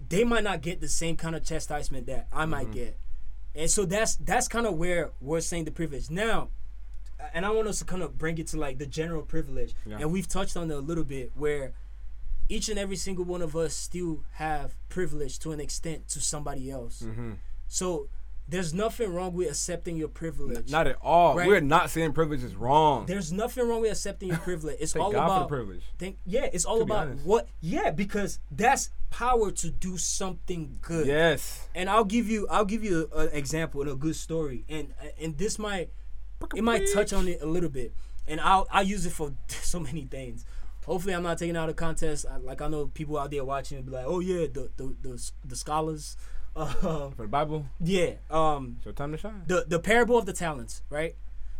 [0.09, 2.51] they might not get the same kind of chastisement that I Mm-hmm.
[2.51, 2.97] might get.
[3.55, 6.11] And so that's that's kind of where we're saying the privilege.
[6.11, 6.49] Now,
[7.33, 9.73] and I want us to kind of bring it to like the general privilege.
[9.85, 9.97] Yeah.
[10.01, 11.71] And we've touched on it a little bit where
[12.49, 16.69] each and every single one of us still have privilege to an extent to somebody
[16.69, 17.01] else.
[17.01, 17.31] Mm-hmm.
[17.67, 18.07] So
[18.47, 20.69] there's nothing wrong with accepting your privilege.
[20.69, 21.35] Not at all.
[21.35, 21.47] Right.
[21.47, 23.05] We're not saying privilege is wrong.
[23.07, 24.77] there's nothing wrong with accepting your privilege.
[24.79, 25.81] It's Thank all God about for privilege.
[25.97, 27.25] Think, yeah, it's all about honest.
[27.25, 27.47] what.
[27.61, 31.07] Yeah, because that's power to do something good.
[31.07, 31.67] Yes.
[31.73, 35.37] And I'll give you, I'll give you an example and a good story, and and
[35.37, 35.89] this might,
[36.55, 37.93] it might touch on it a little bit,
[38.27, 40.45] and I'll I'll use it for so many things.
[40.85, 42.27] Hopefully, I'm not taking out of contest.
[42.29, 45.31] I, like I know people out there watching be like, oh yeah, the the the,
[45.43, 46.15] the scholars,
[46.55, 49.43] um, For the Bible, yeah, um, your time to shine.
[49.47, 51.15] the the parable of the talents, right?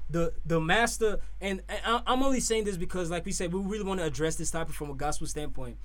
[0.10, 3.60] The the master, and, and I- I'm only saying this because, like we said, we
[3.60, 5.78] really want to address this topic from a gospel standpoint.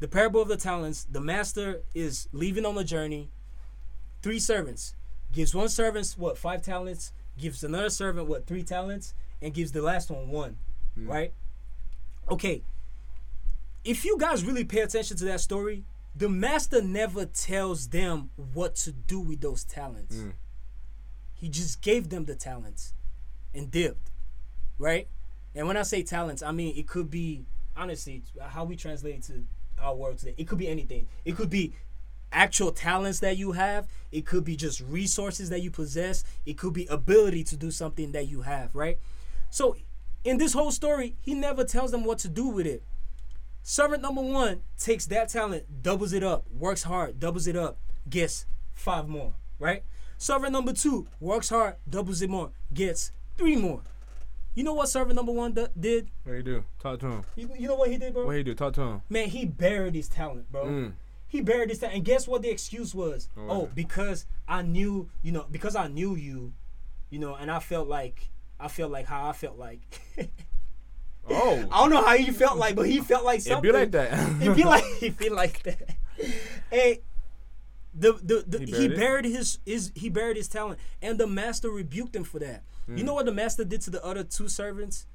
[0.00, 3.30] The parable of the talents, the master is leaving on the journey.
[4.22, 4.94] Three servants
[5.32, 9.82] gives one servant what five talents, gives another servant what three talents, and gives the
[9.82, 10.56] last one one,
[10.96, 11.32] right?
[12.30, 12.62] Okay.
[13.84, 15.84] If you guys really pay attention to that story,
[16.18, 20.16] the master never tells them what to do with those talents.
[20.16, 20.32] Mm.
[21.34, 22.92] He just gave them the talents
[23.54, 24.10] and dipped,
[24.78, 25.06] right?
[25.54, 27.44] And when I say talents, I mean it could be
[27.76, 29.44] honestly how we translate it to
[29.80, 30.34] our world today.
[30.36, 31.06] It could be anything.
[31.24, 31.74] It could be
[32.32, 33.86] actual talents that you have.
[34.10, 36.24] It could be just resources that you possess.
[36.44, 38.98] It could be ability to do something that you have, right?
[39.50, 39.76] So
[40.24, 42.82] in this whole story, he never tells them what to do with it.
[43.70, 47.76] Servant number one takes that talent, doubles it up, works hard, doubles it up,
[48.08, 49.82] gets five more, right?
[50.16, 53.82] Servant number two works hard, doubles it more, gets three more.
[54.54, 56.08] You know what servant number one do- did?
[56.24, 56.64] What you do?
[56.78, 57.24] Talk to him.
[57.36, 58.24] You, you know what he did, bro?
[58.24, 58.54] What you do?
[58.54, 59.02] Talk to him.
[59.10, 60.64] Man, he buried his talent, bro.
[60.64, 60.92] Mm.
[61.26, 61.96] He buried his talent.
[61.96, 63.28] And guess what the excuse was?
[63.36, 66.54] Was oh, because I knew, you know, because I knew you,
[67.10, 69.80] you know, and I felt like, I felt like how I felt like.
[71.30, 71.66] Oh.
[71.70, 73.68] I don't know how he felt like, but he felt like something.
[73.74, 74.42] It'd be like that.
[74.42, 75.96] It'd be like he feel like that.
[76.72, 76.98] And
[77.94, 78.96] the the, the He he, buried it?
[78.98, 82.62] buried his his he buried his talent, and the master rebuked him for that.
[82.86, 82.96] Hmm.
[82.98, 85.06] You know what the master did to the other two servants?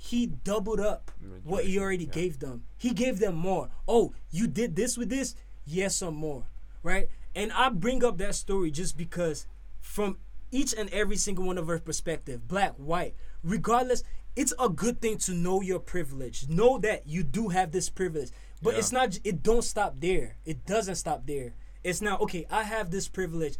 [0.00, 1.10] He doubled up
[1.42, 2.10] what he already Yeah.
[2.12, 2.62] gave them.
[2.76, 3.68] He gave them more.
[3.88, 5.34] Oh, you did this with this?
[5.66, 6.44] Yes, some more.
[6.84, 7.08] Right?
[7.34, 9.46] And I bring up that story just because
[9.80, 10.18] from
[10.52, 14.02] each and every single one of our perspective, black, white, regardless,
[14.36, 16.48] it's a good thing to know your privilege.
[16.48, 18.30] Know that you do have this privilege.
[18.62, 18.78] But Yeah.
[18.80, 20.36] it's not it don't stop there.
[20.44, 21.54] It doesn't stop there.
[21.84, 23.56] It's now okay, I have this privilege.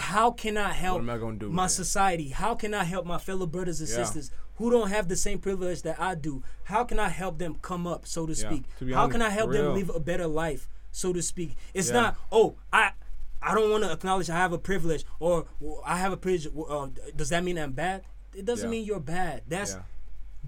[0.00, 1.68] How can I help I my it?
[1.68, 2.30] society?
[2.30, 3.96] How can I help my fellow brothers and Yeah.
[4.04, 6.42] sisters who don't have the same privilege that I do?
[6.64, 8.64] How can I help them come up, so to Yeah, speak?
[8.78, 11.54] to How honest, can I help them live a better life, so to speak?
[11.74, 12.92] It's not, oh, I
[13.40, 15.46] I don't want to acknowledge I have a privilege or
[15.84, 16.48] I have a privilege.
[16.68, 18.02] Uh, does that mean I'm bad?
[18.34, 19.42] It doesn't mean you're bad.
[19.46, 19.76] That's.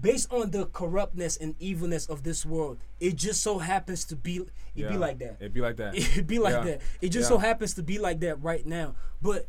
[0.01, 2.79] Based on the corruptness and evilness of this world.
[2.99, 4.41] It just so happens to be
[4.75, 5.37] it be like that.
[5.39, 5.95] It'd be like that.
[5.97, 6.63] It'd be like Yeah.
[6.63, 6.81] that.
[7.01, 7.35] It just Yeah.
[7.35, 8.95] so happens to be like that right now.
[9.21, 9.47] But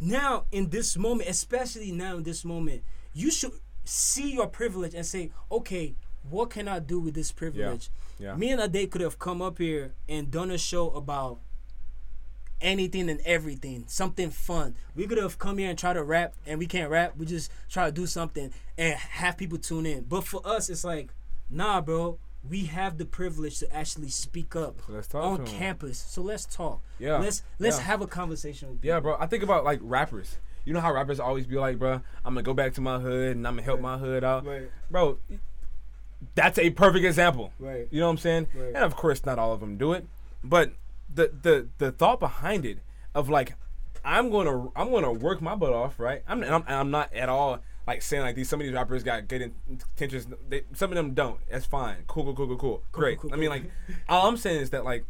[0.00, 2.82] now in this moment, especially now in this moment,
[3.12, 3.52] you should
[3.84, 5.96] see your privilege and say, okay,
[6.28, 7.90] what can I do with this privilege?
[8.18, 8.34] Yeah.
[8.36, 11.40] Me and Ade could have come up here and done a show about
[12.60, 14.74] anything and everything, something fun.
[14.94, 17.14] We could have come here and try to rap, and we can't rap.
[17.16, 20.04] We just try to do something and have people tune in.
[20.04, 21.10] But for us, it's like,
[21.50, 22.18] nah, bro.
[22.48, 25.98] We have the privilege to actually speak up So let's talk on campus.
[25.98, 26.80] So let's talk.
[27.00, 27.18] Yeah.
[27.18, 27.82] Let's let's Yeah.
[27.82, 28.70] have a conversation.
[28.70, 29.16] With Yeah, bro.
[29.18, 30.38] I think about like rappers.
[30.64, 31.94] You know how rappers always be like, bro,
[32.24, 34.46] I'm gonna go back to my hood and I'm gonna help my hood out.
[34.46, 34.70] Right.
[34.88, 35.18] Bro,
[36.36, 37.52] that's a perfect example.
[37.58, 37.88] Right.
[37.90, 38.46] You know what I'm saying?
[38.54, 38.68] Right.
[38.68, 40.06] And of course, not all of them do it.
[40.44, 40.72] but
[41.12, 42.78] the the the thought behind it
[43.14, 43.54] of like
[44.04, 46.22] I'm gonna I'm gonna work my butt off, right?
[46.26, 49.28] I'm I'm, I'm not at all like saying like these some of these rappers got
[49.28, 50.26] good intentions.
[50.48, 51.40] They, some of them don't.
[51.50, 52.04] That's fine.
[52.06, 52.82] Cool, cool, cool, cool, cool.
[52.92, 53.18] Great.
[53.18, 53.64] cool, I mean, like
[54.08, 55.04] all I'm saying is that like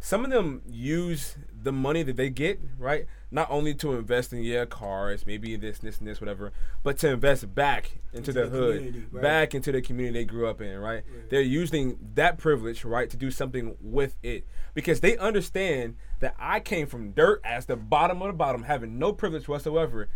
[0.00, 3.06] some of them use the money that they get, right?
[3.30, 6.52] Not only to invest in yeah cars, maybe this, this, and this, whatever,
[6.84, 9.22] but to invest back into, Into the, hood, right.
[9.22, 11.02] back into the community they grew up in, right?
[11.28, 16.60] They're using that privilege, right, to do something with it because they understand that I
[16.60, 20.08] came from dirt as the bottom of the bottom, having no privilege whatsoever,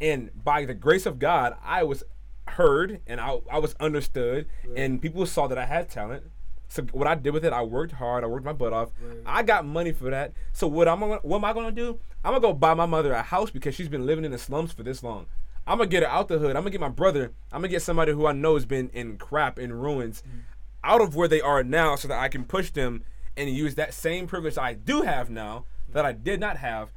[0.00, 2.04] and by the grace of God, I was
[2.48, 6.24] heard and I, I was understood, and people saw that I had talent.
[6.70, 8.22] So what I did with it, I worked hard.
[8.22, 8.90] I worked my butt off.
[9.26, 10.32] I got money for that.
[10.52, 11.98] So what I'm gonna, what am I gonna do?
[12.24, 14.72] I'm gonna go buy my mother a house because she's been living in the slums
[14.72, 15.26] for this long.
[15.66, 16.54] I'm gonna get her out the hood.
[16.54, 17.32] I'm gonna get my brother.
[17.52, 20.42] I'm gonna get somebody who I know has been in crap in ruins, mm.
[20.84, 23.02] out of where they are now, so that I can push them
[23.36, 26.92] and use that same privilege I do have now that I did not have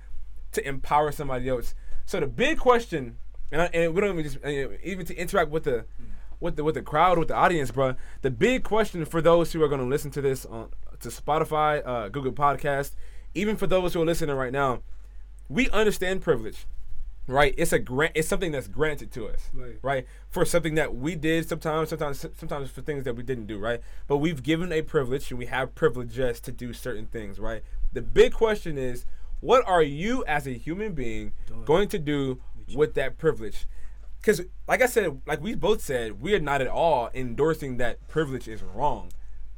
[0.52, 1.74] to empower somebody else.
[2.06, 3.18] So the big question,
[3.52, 4.38] and, I, and we don't even just
[4.84, 6.06] even to interact with the mm.
[6.44, 7.96] With the with the crowd with the audience, bro.
[8.22, 10.70] The big question for those who are going to listen to this on
[11.00, 12.92] to Spotify, uh, Google Podcast,
[13.34, 14.84] even for those who are listening right now,
[15.50, 16.66] we understand privilege,
[17.28, 17.56] right?
[17.58, 18.12] It's a grant.
[18.16, 19.50] It's something that's granted to us,
[19.82, 20.06] Right.
[20.30, 23.80] For something that we did sometimes, sometimes, sometimes for things that we didn't do, right?
[24.08, 27.64] But we've given a privilege, and we have privileges to do certain things, right?
[27.94, 29.06] The big question is,
[29.40, 31.32] what are you as a human being
[31.66, 32.42] going to do
[32.76, 33.66] with that privilege?
[34.24, 38.08] Because, like I said, like we both said, we are not at all endorsing that
[38.08, 39.12] privilege is wrong.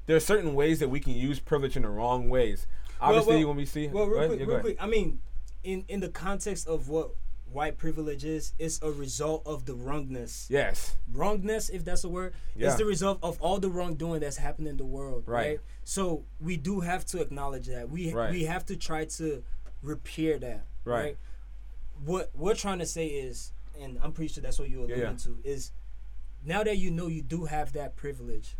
[0.07, 2.66] There are certain ways that we can use privilege in the wrong ways.
[2.99, 4.78] Obviously, well, when we see, Well, real quick, Yeah, real quick.
[4.80, 5.20] I mean,
[5.63, 7.11] in in the context of what
[7.51, 10.47] white privilege is, it's a result of the wrongness.
[10.49, 12.70] Yes, Wrongness, if that's a word, Yeah.
[12.70, 15.26] is the result of all the wrongdoing that's happened in the world.
[15.28, 15.47] Right.
[15.47, 15.59] Right.
[15.84, 17.89] So we do have to acknowledge that.
[17.91, 18.32] We Right.
[18.32, 19.43] we have to try to
[19.84, 20.66] repair that.
[20.86, 21.03] Right.
[21.03, 21.18] Right.
[22.03, 25.11] What we're trying to say is, and I'm pretty sure that's what you're Yeah, alluding
[25.11, 25.17] yeah.
[25.26, 25.71] to, is
[26.43, 28.55] now that you know you do have that privilege.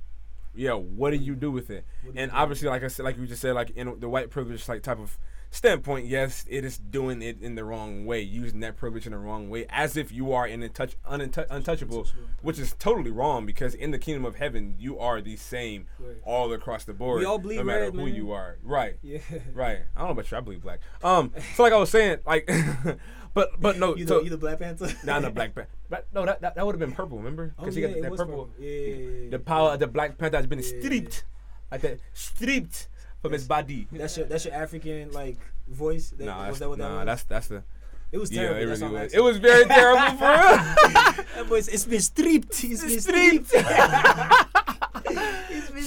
[0.56, 0.74] yeah.
[0.74, 1.86] What do you do with it?
[2.04, 4.10] What do you And obviously, like I said, like you just said, like in the
[4.10, 5.18] white privilege like type of
[5.52, 9.18] standpoint, yes, it is doing it in the wrong way, using that privilege in the
[9.18, 12.08] wrong way, as if you are in untouch, unintou- untouchable,
[12.42, 15.88] which is totally wrong because in the kingdom of heaven, you are the same
[16.24, 17.20] all across the board.
[17.20, 18.16] We all bleed no matter red, who man.
[18.16, 18.58] you are.
[18.64, 18.98] Right.
[19.02, 19.20] Yeah.
[19.54, 19.80] Right.
[19.96, 20.38] I don't know about you.
[20.38, 20.80] I believe black.
[21.04, 21.32] Um.
[21.56, 22.50] So like I was saying, like,
[23.34, 23.96] but but no.
[23.98, 24.90] You so, the, you the Black Panther?
[25.06, 25.70] Nah, not Black Panther.
[25.90, 27.18] But no, that that, that would have been purple.
[27.18, 27.54] Remember?
[27.58, 28.50] Oh, Because yeah, he got that was purple.
[28.60, 29.30] Yeah, yeah, yeah.
[29.30, 30.80] The power of the Black Panther has been Yeah.
[30.82, 31.24] stripped,
[31.72, 32.88] like that, stripped
[33.26, 33.88] from his body.
[33.92, 36.10] That's your that's your African like voice.
[36.18, 37.06] That, Nah, was that's, that what that nah, was?
[37.06, 37.64] that's that's the.
[38.12, 38.56] it was terrible.
[38.56, 39.14] Yeah, it really was.
[39.14, 41.26] It was very terrible for real.
[41.36, 42.64] That boy's, it's been stripped.
[42.64, 43.52] It's been Stripped.
[45.50, 45.84] it's been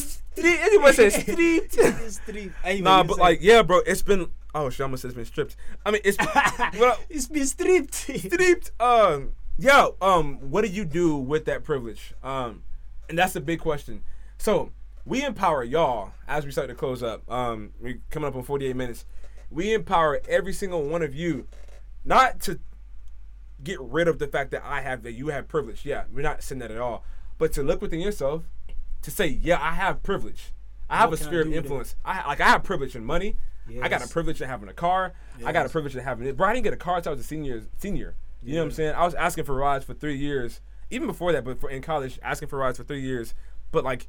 [0.00, 0.22] stripped.
[0.38, 1.76] Anyone said stripped?
[1.78, 2.82] It's been stripped.
[2.82, 4.28] Nah, but like, yeah, bro, it's been.
[4.54, 5.56] Oh shit, I almost said it's been stripped.
[5.84, 6.18] I mean, it's.
[6.78, 7.94] well, it's been stripped.
[7.94, 8.70] stripped.
[8.80, 9.88] Um, yeah.
[10.00, 12.14] Um, what do you do with that privilege?
[12.22, 12.62] Um,
[13.08, 14.02] and that's the big question.
[14.38, 14.72] So
[15.04, 17.30] we empower y'all as we start to close up.
[17.30, 19.04] Um, we coming up on 48 minutes.
[19.50, 21.46] We empower every single one of you,
[22.04, 22.58] not to
[23.62, 25.84] get rid of the fact that I have that you have privilege.
[25.84, 27.04] Yeah, we're not saying that at all.
[27.38, 28.44] But to look within yourself,
[29.02, 30.52] to say, yeah, I have privilege.
[30.88, 31.62] I have What a sphere of do with it?
[31.62, 31.96] influence.
[32.04, 33.36] I like I have privilege in money.
[33.80, 35.12] I got a privilege in having a car.
[35.44, 36.36] I got a privilege in having it.
[36.36, 37.62] Bro, I didn't get a car until I was a senior.
[37.78, 38.14] Senior.
[38.42, 38.94] You know what I'm saying?
[38.96, 42.18] I was asking for rides for three years, even before that, but for, in college,
[42.22, 43.34] asking for rides for three years.
[43.70, 44.08] But like,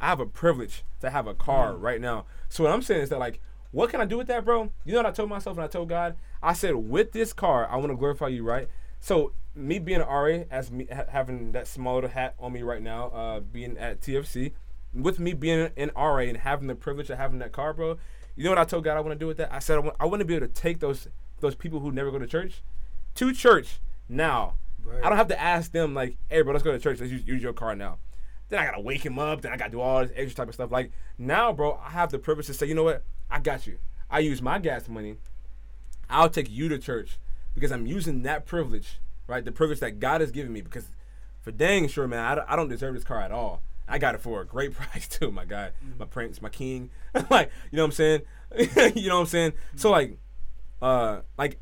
[0.00, 1.82] I have a privilege to have a car Mm.
[1.82, 2.24] right now.
[2.48, 3.40] So what I'm saying is that like,
[3.70, 4.70] what can I do with that, bro?
[4.84, 6.16] You know what I told myself and I told God?
[6.42, 8.68] I said, with this car, I want to glorify you, right?
[8.98, 12.62] So me being an RA, as me ha- having that small little hat on me
[12.62, 14.52] right now, uh, being at TFC,
[14.92, 17.96] with me being an RA and having the privilege of having that car, bro.
[18.36, 19.52] You know what I told God I want to do with that?
[19.52, 21.08] I said I want, I want to be able to take those
[21.40, 22.62] those people who never go to church
[23.14, 24.54] to church now.
[24.84, 25.02] Right.
[25.04, 27.00] I don't have to ask them like, "Hey, bro, let's go to church.
[27.00, 27.98] Let's use, use your car now."
[28.50, 29.40] Then I gotta wake him up.
[29.40, 30.70] Then I gotta do all this extra type of stuff.
[30.70, 33.02] Like now, bro, I have the privilege to say, you know what?
[33.30, 33.78] I got you.
[34.10, 35.16] I use my gas money.
[36.10, 37.18] I'll take you to church
[37.54, 39.44] because I'm using that privilege, right?
[39.44, 40.60] The privilege that God has given me.
[40.60, 40.88] Because
[41.40, 43.62] for dang sure, man, I don't, I don't deserve this car at all.
[43.88, 46.90] I got it for a great price too, my guy, my prince, my king.
[47.30, 48.22] like, you know what I'm saying?
[48.96, 49.52] you know what I'm saying?
[49.76, 50.18] So like,
[50.82, 51.58] uh, like,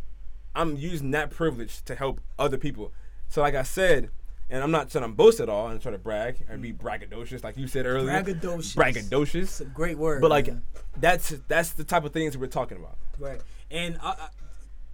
[0.54, 2.92] I'm using that privilege to help other people.
[3.28, 4.10] So like I said,
[4.50, 7.44] and I'm not trying to boast at all and try to brag and be braggadocious,
[7.44, 8.22] like you said earlier.
[8.22, 8.76] Braggadocious.
[8.76, 9.42] Braggadocious.
[9.42, 10.22] It's a great word.
[10.22, 10.62] But like, man.
[10.96, 12.96] that's that's the type of things we're talking about.
[13.18, 13.40] Right.
[13.70, 14.28] And I, I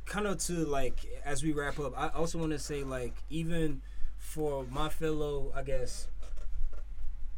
[0.07, 3.83] kind of to like as we wrap up, I also want to say like even
[4.19, 6.09] for my fellow, I guess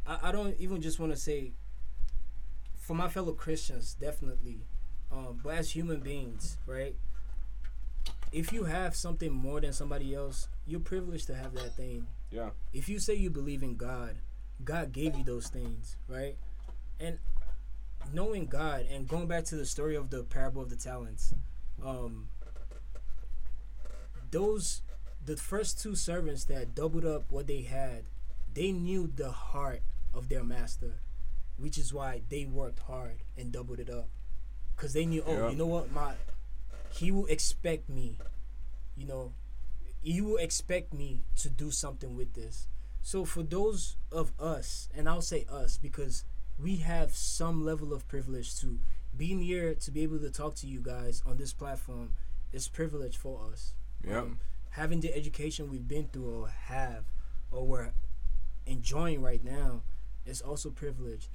[0.07, 1.51] I, I don't even just want to say
[2.75, 4.61] for my fellow Christians, definitely.
[5.11, 6.95] Um, but as human beings, right?
[8.31, 12.07] If you have something more than somebody else, you're privileged to have that thing.
[12.31, 12.49] Yeah.
[12.73, 14.17] If you say you believe in God,
[14.63, 16.35] God gave you those things, right?
[16.99, 17.19] And
[18.13, 21.33] knowing God and going back to the story of the parable of the talents,
[21.83, 22.27] um,
[24.31, 24.81] those
[25.25, 28.03] the first two servants that doubled up what they had,
[28.53, 29.81] they knew the heart
[30.13, 30.99] of their master,
[31.57, 34.07] which is why they worked hard and doubled it up,
[34.77, 35.49] cause they knew, oh, Yeah.
[35.49, 36.13] you know what, my,
[36.91, 38.17] he will expect me,
[38.95, 39.33] you know,
[40.01, 42.67] you will expect me to do something with this.
[43.01, 46.23] So for those of us, and I'll say us because
[46.59, 48.79] we have some level of privilege to
[49.15, 52.13] be here to be able to talk to you guys on this platform
[52.51, 53.73] is privilege for us.
[54.05, 54.17] Yep.
[54.17, 54.39] Um,
[54.71, 57.05] having the education we've been through or have
[57.51, 57.91] or we're
[58.65, 59.81] enjoying right now
[60.25, 61.29] is also privilege.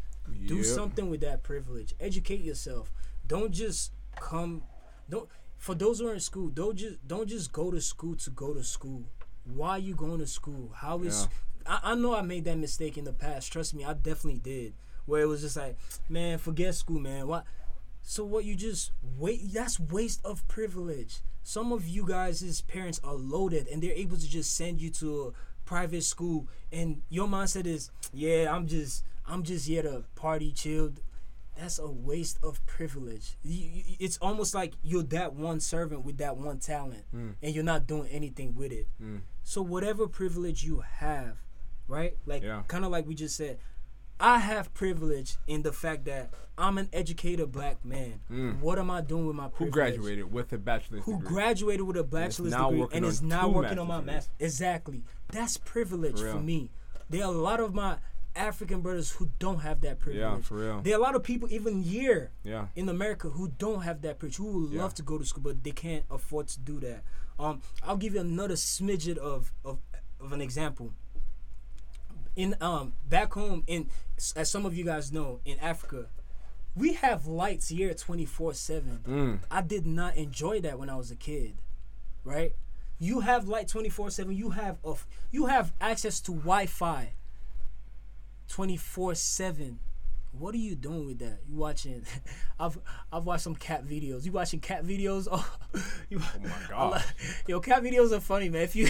[0.47, 1.95] Do something with that privilege.
[1.99, 2.93] Educate yourself.
[3.27, 3.91] Don't just
[4.21, 4.63] come.
[5.11, 5.29] Don't
[5.63, 6.49] for those who are in school.
[6.49, 9.05] Don't just don't just go to school to go to school.
[9.45, 10.73] Why are you going to school?
[10.75, 11.29] How is
[11.65, 13.53] I, I know I made that mistake in the past.
[13.53, 14.75] Trust me, I definitely did.
[15.07, 15.77] Where it was just like,
[16.09, 17.29] man, forget school, man.
[17.29, 17.45] What?
[18.03, 18.45] So what?
[18.45, 19.53] You just wait.
[19.53, 21.21] That's waste of privilege.
[21.45, 25.29] Some of you guys' parents are loaded, and they're able to just send you to
[25.29, 25.33] a
[25.65, 30.93] private school, and your mindset is, yeah, I'm just, I'm just here to party, chill.
[31.59, 33.37] That's a waste of privilege.
[33.43, 37.35] You, you- it's almost like you're that one servant with that one talent, Mm.
[37.43, 38.89] and you're not doing anything with it.
[39.03, 39.21] Mm.
[39.43, 41.37] So whatever privilege you have,
[41.89, 42.17] right?
[42.27, 42.63] Like Yeah.
[42.69, 43.59] kind of like we just said,
[44.19, 48.21] I have privilege in the fact that I'm an educated black man.
[48.31, 48.61] Mm.
[48.61, 51.29] What am I doing with my Who graduated with a bachelor's Who degree?
[51.29, 54.33] graduated with a bachelor's now degree and is now working on my master's master?
[54.39, 55.03] Exactly.
[55.33, 56.71] That's privilege For for, me.
[57.11, 57.97] There are a lot of my
[58.37, 60.21] African brothers who don't have that privilege.
[60.21, 60.81] Yeah, for real.
[60.83, 62.67] There are a lot of people even here Yeah.
[62.77, 64.83] in America who don't have that privilege, who would Yeah.
[64.83, 67.03] love to go to school, but they can't afford to do that.
[67.39, 69.79] Um, I'll give you another smidget of, of
[70.21, 70.93] of an example.
[72.37, 73.89] In um back home in
[74.37, 76.07] as some of you guys know in Africa,
[76.75, 79.01] we have lights here twenty four seven.
[79.07, 79.39] Mm.
[79.51, 81.61] I did not enjoy that when I was a kid,
[82.25, 82.55] right?
[82.99, 84.35] You have light twenty four seven.
[84.37, 87.13] You have of you have access to Wi Fi.
[88.53, 89.79] Twenty four seven.
[90.39, 91.39] What are you doing with that?
[91.49, 92.05] You watching?
[92.61, 92.79] I've
[93.11, 94.25] I've watched some cat videos.
[94.27, 95.27] You watching cat videos?
[95.33, 95.49] Oh,
[96.11, 97.05] you, Oh my god.
[97.47, 98.63] Yo, cat videos are funny, man.
[98.63, 98.87] If you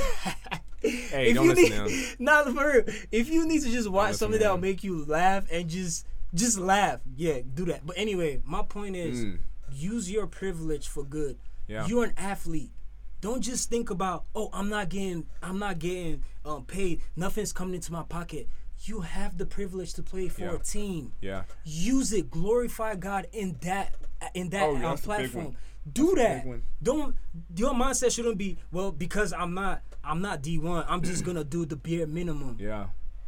[0.81, 2.17] Hey, if don't you listen need.
[2.19, 2.83] Nah, for real.
[3.13, 6.99] If you need to just watch something that'll make you laugh and just just laugh,
[7.17, 7.87] yeah, do that.
[7.87, 9.39] But anyway, my point is, Mm.
[9.71, 11.39] use your privilege for good.
[11.69, 11.87] Yeah.
[11.87, 12.73] You're an athlete.
[13.21, 17.01] Don't just think about, oh, I'm not getting, I'm not getting um, paid.
[17.15, 18.49] Nothing's coming into my pocket.
[18.85, 20.55] You have the privilege to play for Yeah.
[20.55, 21.13] a team.
[21.21, 21.45] Yeah.
[21.65, 22.31] Use it.
[22.31, 23.95] Glorify God in that
[24.35, 25.57] in that Oh, yeah, um, big platform.
[25.93, 26.61] Do That's that.
[26.83, 27.17] Don't
[27.57, 30.85] your mindset shouldn't be well because I'm not I'm not D1.
[30.89, 32.57] I'm just gonna do the bare minimum.
[32.61, 32.87] Yeah.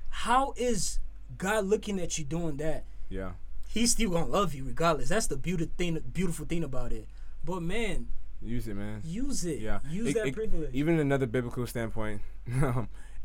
[0.08, 0.98] How is
[1.38, 2.84] God looking at you doing that?
[3.08, 3.32] Yeah.
[3.68, 5.08] He's still gonna love you regardless.
[5.08, 5.98] That's the beautiful thing.
[6.12, 7.08] Beautiful thing about it.
[7.44, 8.06] But man,
[8.40, 9.00] Use it, man.
[9.04, 9.60] use it.
[9.60, 9.80] Yeah.
[9.90, 10.70] Use It- that it- privilege.
[10.74, 12.20] Even another biblical standpoint,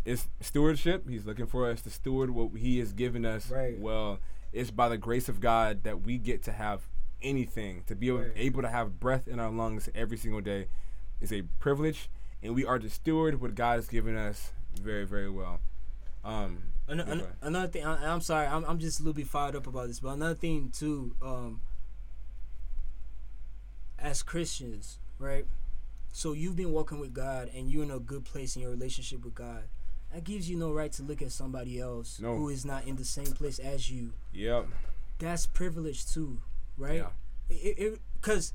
[0.10, 1.08] is stewardship.
[1.10, 3.50] He's looking for us to steward what He has given us.
[3.52, 3.78] Right.
[3.80, 4.20] Well,
[4.52, 6.82] it's by the grace of God that we get to have
[7.22, 8.32] anything, to be able, Right.
[8.36, 10.68] able to have breath in our lungs every single day,
[11.22, 12.10] is a privilege,
[12.42, 14.52] and we are to steward what God has given us
[14.82, 15.60] very, very well.
[16.24, 19.56] Um, An- an- another thing, I, I'm sorry, I'm, I'm just a little bit fired
[19.56, 21.62] up about this, but another thing too, um,
[24.00, 25.46] as Christians, right?
[26.12, 29.24] So you've been walking with God, and you're in a good place in your relationship
[29.24, 29.64] with God.
[30.14, 32.36] That gives you no right to look at somebody else No.
[32.36, 34.14] who is not in the same place as you.
[34.34, 34.68] Yep.
[35.20, 36.42] That's privilege too,
[36.78, 37.06] right?
[37.50, 37.90] Yeah.
[38.20, 38.54] Because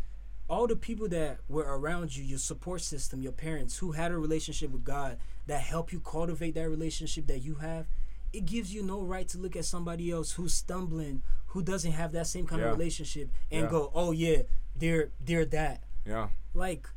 [0.48, 4.18] all the people that were around you, your support system, your parents who had a
[4.18, 7.86] relationship with God that help you cultivate that relationship that you have,
[8.32, 12.10] it gives you no right to look at somebody else who's stumbling, who doesn't have
[12.12, 12.68] that same kind Yeah.
[12.72, 13.70] of relationship, and Yeah.
[13.70, 14.42] go, "Oh yeah,
[14.74, 16.30] they're they're that." Yeah.
[16.52, 16.88] Like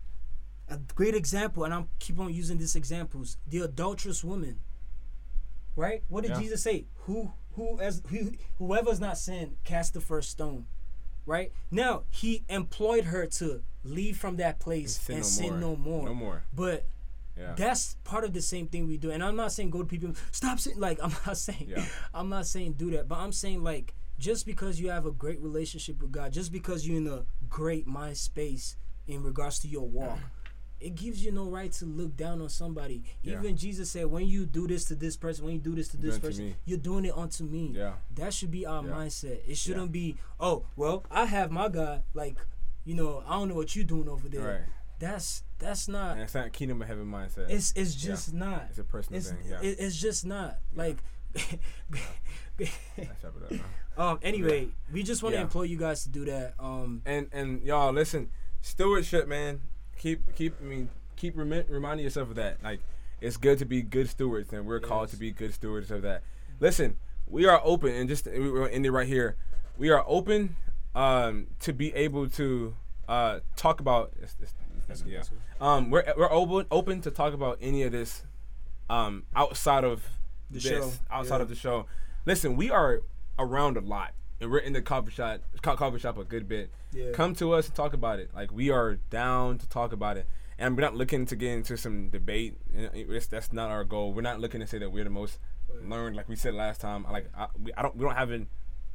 [0.69, 3.37] a great example, and I'm keep on using these examples.
[3.47, 4.59] The adulterous woman,
[5.75, 6.03] right?
[6.07, 6.39] What did Yeah.
[6.41, 6.85] Jesus say?
[7.05, 10.67] Who who as who, whoever's not sinned, cast the first stone.
[11.25, 15.59] Right now, he employed her to leave from that place sin and no sin more.
[15.59, 16.05] no more.
[16.05, 16.43] No more.
[16.53, 16.85] But
[17.37, 17.53] Yeah.
[17.55, 19.11] that's part of the same thing we do.
[19.11, 21.85] And I'm not saying go to people stop saying like I'm not saying Yeah.
[22.13, 25.39] I'm not saying do that, but I'm saying like just because you have a great
[25.41, 28.75] relationship with God, just because you're in a great mind space
[29.07, 30.17] in regards to your walk,
[30.79, 33.03] it gives you no right to look down on somebody.
[33.23, 33.39] Yeah.
[33.39, 35.97] Even Jesus said, when you do this to this person, when you do this to
[35.97, 36.55] this to person, me.
[36.65, 37.71] you're doing it unto me.
[37.75, 37.93] Yeah.
[38.15, 38.91] That should be our Yeah.
[38.91, 39.39] mindset.
[39.47, 42.03] It shouldn't be, oh, well, I have my God.
[42.13, 42.37] Like,
[42.85, 44.41] you know, I don't know what you're doing over there.
[44.41, 44.61] Right.
[44.99, 46.13] That's that's not.
[46.13, 47.49] And it's not kingdom of heaven mindset.
[47.49, 48.65] It's it's just not.
[48.69, 49.37] It's a personal It's thing.
[49.47, 49.59] Yeah.
[49.61, 50.97] it, it's just not like.
[51.35, 52.71] Let's
[53.23, 53.51] wrap it up.
[53.51, 53.61] man.
[53.97, 54.19] um.
[54.23, 56.55] Anyway, we just want to implore you guys to do that.
[56.59, 57.01] Um.
[57.05, 58.29] and and y'all listen,
[58.61, 59.61] stewardship, man.
[59.97, 62.63] Keep keep I mean keep remi- reminding yourself of that.
[62.63, 62.79] Like
[63.19, 66.21] it's good to be good stewards, and we're called to be good stewards of that.
[66.59, 69.35] Listen, we are open, and just we- we're ending right here.
[69.77, 70.55] We are open
[70.95, 72.75] um, to be able to
[73.07, 74.11] uh, talk about.
[74.21, 75.23] It's, it's, yeah.
[75.59, 78.23] Um, we're we're open open to talk about any of this
[78.89, 80.03] um, outside of
[80.49, 81.41] The this, show, outside yeah.
[81.41, 81.85] of the show.
[82.25, 83.01] Listen, we are
[83.39, 86.69] around a lot, and we're in the coffee shop coffee shop a good bit.
[86.97, 87.11] Yeah.
[87.11, 88.29] Come to us and talk about it.
[88.33, 90.25] Like we are down to talk about it,
[90.57, 92.57] and we're not looking to get into some debate.
[92.75, 94.13] It's- That's not our goal.
[94.13, 95.39] We're not looking to say that we're the most
[95.83, 97.05] learned, like we said last time.
[97.09, 98.47] Like I, we, I don't, we don't have an,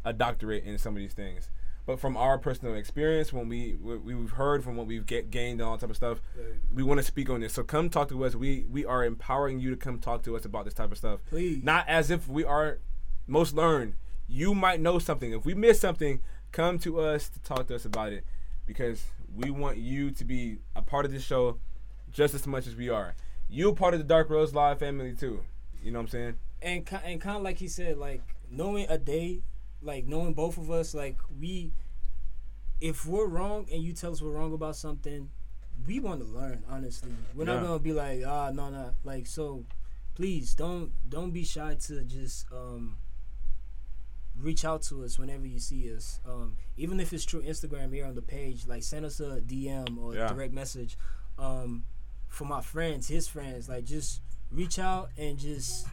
[0.04, 1.50] a doctorate in some of these things.
[1.84, 5.60] But from our personal experience, when we we- we've heard from what we've get, gained
[5.60, 6.20] and all type of stuff,
[6.72, 7.52] we want to speak on this.
[7.54, 8.34] So come talk to us.
[8.34, 11.20] We we are empowering you to come talk to us about this type of stuff.
[11.28, 11.62] Please.
[11.62, 12.78] Not as if we are
[13.26, 13.94] most learned.
[14.28, 15.32] You might know something.
[15.32, 16.20] If we miss something,
[16.52, 18.24] come to us to talk to us about it
[18.66, 21.58] because we want you to be a part of this show
[22.12, 23.14] just as much as we are.
[23.48, 25.40] You a part of the Dark Rose Live family too.
[25.82, 26.34] You know what I'm saying?
[26.62, 29.42] and and kind of like he said, like knowing a day,
[29.82, 31.72] like knowing both of us, like we,
[32.80, 35.28] if we're wrong and you tell us we're wrong about something,
[35.86, 36.62] we want to learn.
[36.70, 39.64] Honestly, we're not gonna be like, ah, no, no, like so.
[40.14, 42.96] Please don't don't be shy to just um
[44.36, 46.18] reach out to us whenever you see us.
[46.28, 49.98] Um, even if it's through Instagram here on the page, like send us a DM
[49.98, 50.28] or Yeah.
[50.28, 50.96] direct message.
[51.38, 51.84] Um,
[52.28, 54.20] for my friends, his friends, like just
[54.50, 55.86] reach out and just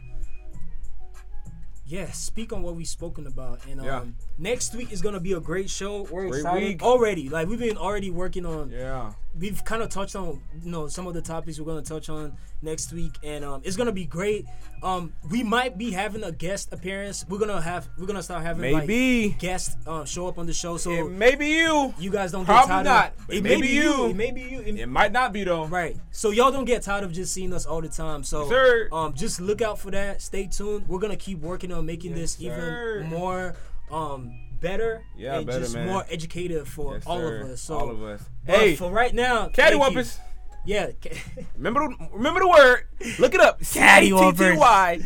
[1.86, 3.66] yeah, speak on what we've spoken about.
[3.66, 4.04] And um, Yeah.
[4.38, 6.02] next week is gonna be a great show.
[6.02, 6.82] We're Great excited week.
[6.82, 7.28] already.
[7.28, 9.12] Like we've been already working on Yeah.
[9.38, 12.36] We've kind of touched on you know some of the topics we're gonna touch on
[12.62, 14.46] next week, and um, it's gonna be great.
[14.82, 17.24] Um, we might be having a guest appearance.
[17.28, 19.28] We're gonna have we're gonna start having Maybe.
[19.28, 21.94] like guests uh, show up on the show, so maybe you.
[21.98, 22.84] you guys don't Probably get tired.
[22.84, 24.06] not, Of, it maybe may be you.
[24.06, 24.60] It may be you.
[24.60, 25.66] It- It might not be though.
[25.66, 25.96] Right.
[26.10, 28.24] So y'all don't get tired of just seeing us all the time.
[28.24, 28.88] So sir.
[28.92, 30.20] um just look out for that.
[30.22, 30.88] Stay tuned.
[30.88, 32.98] We're gonna keep working on making Yes, this sir.
[33.00, 33.54] even more
[33.90, 35.86] um better Yeah, and better, just man.
[35.88, 37.40] more educative for Yes, all sir.
[37.42, 37.60] of us.
[37.60, 38.22] So all of us.
[38.46, 39.76] but Hey, for right now, Caddy.
[39.76, 40.18] Wumpus.
[40.64, 40.90] Yeah.
[41.56, 42.84] Remember, the, remember the word.
[43.18, 43.60] Look it up.
[43.72, 44.56] Caddy Wumpers.
[44.58, 45.00] Y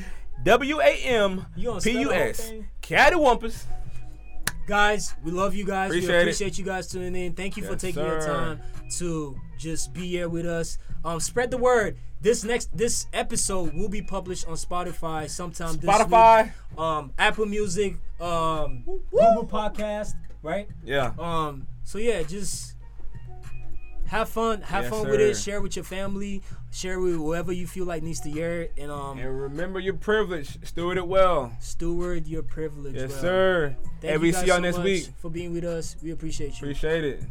[0.45, 1.61] W A M P
[2.01, 2.53] U S.
[2.83, 3.65] Caddy Wumpus.
[4.67, 5.91] guys, we love you guys.
[5.91, 6.21] Appreciate we it.
[6.23, 7.35] appreciate you guys tuning in.
[7.35, 8.61] Thank you for Yes, taking your time
[8.99, 10.79] to just be here with us.
[11.05, 11.97] Um, spread the word.
[12.25, 16.45] This next this episode will be published on Spotify sometime this Spotify.
[16.45, 16.79] week.
[16.79, 20.67] Um, Apple Music, um, Google Podcast, right?
[20.87, 21.13] Yeah.
[21.19, 22.77] Um, so yeah, just
[24.07, 25.37] have fun, have Yes, fun with it.
[25.37, 26.41] Share with your family,
[26.73, 29.93] share with whoever you feel like needs to hear it, and um, And remember your
[29.95, 30.57] privilege.
[30.67, 31.53] Steward it well.
[31.61, 32.95] steward your privilege.
[32.95, 33.21] Yes, well.
[33.21, 33.77] sir.
[34.01, 35.09] Thank and we you see y'all so next much week.
[35.19, 35.95] for being with us.
[36.03, 36.69] We appreciate you.
[36.69, 37.23] Appreciate it.